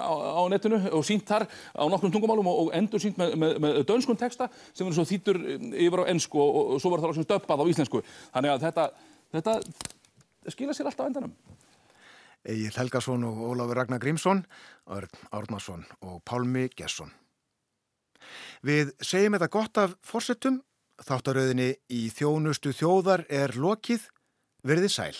á, 0.00 0.12
á 0.40 0.42
netinu 0.48 0.78
og 0.96 1.02
sínt 1.04 1.26
þar 1.28 1.44
á 1.76 1.84
nokkrum 1.92 2.14
tungumálum 2.14 2.48
og, 2.48 2.60
og 2.62 2.70
endur 2.78 3.02
sínt 3.02 3.18
með, 3.20 3.34
með, 3.40 3.58
með 3.60 3.80
dönskun 3.90 4.20
texta 4.20 4.48
sem 4.70 4.86
verður 4.86 5.02
svo 5.02 5.04
þýttur 5.10 5.40
yfir 5.68 6.00
á 6.00 6.08
ennsku 6.14 6.40
og, 6.40 6.56
og, 6.62 6.78
svo 6.80 6.94
verður 6.94 7.04
það 7.04 7.12
loksins 7.12 7.30
döppað 7.34 7.60
á 7.60 7.70
íslensku. 7.74 8.00
Þannig 8.32 8.54
að 8.54 8.64
þetta, 8.64 8.86
þetta 9.36 10.54
skila 10.56 10.78
sér 10.78 10.88
alltaf 10.88 11.10
endanum. 11.10 11.36
Egil 12.54 12.72
Helgason 12.76 13.28
og 13.28 13.44
Ólafur 13.50 13.80
Ragnar 13.80 14.00
Grímsson, 14.00 14.42
Örn 14.92 15.20
Árnason 15.32 15.84
og 16.04 16.18
Pálmi 16.24 16.70
Gesson. 16.76 17.12
Við 18.64 18.96
segjum 19.04 19.36
þetta 19.36 19.52
gott 19.52 19.80
af 19.80 19.96
fórsettum, 20.04 20.62
þáttaröðinni 21.04 21.74
í 21.92 22.06
þjónustu 22.16 22.72
þjóðar 22.76 23.26
er 23.28 23.56
lokið, 23.60 24.08
verði 24.64 24.92
sæl. 24.92 25.16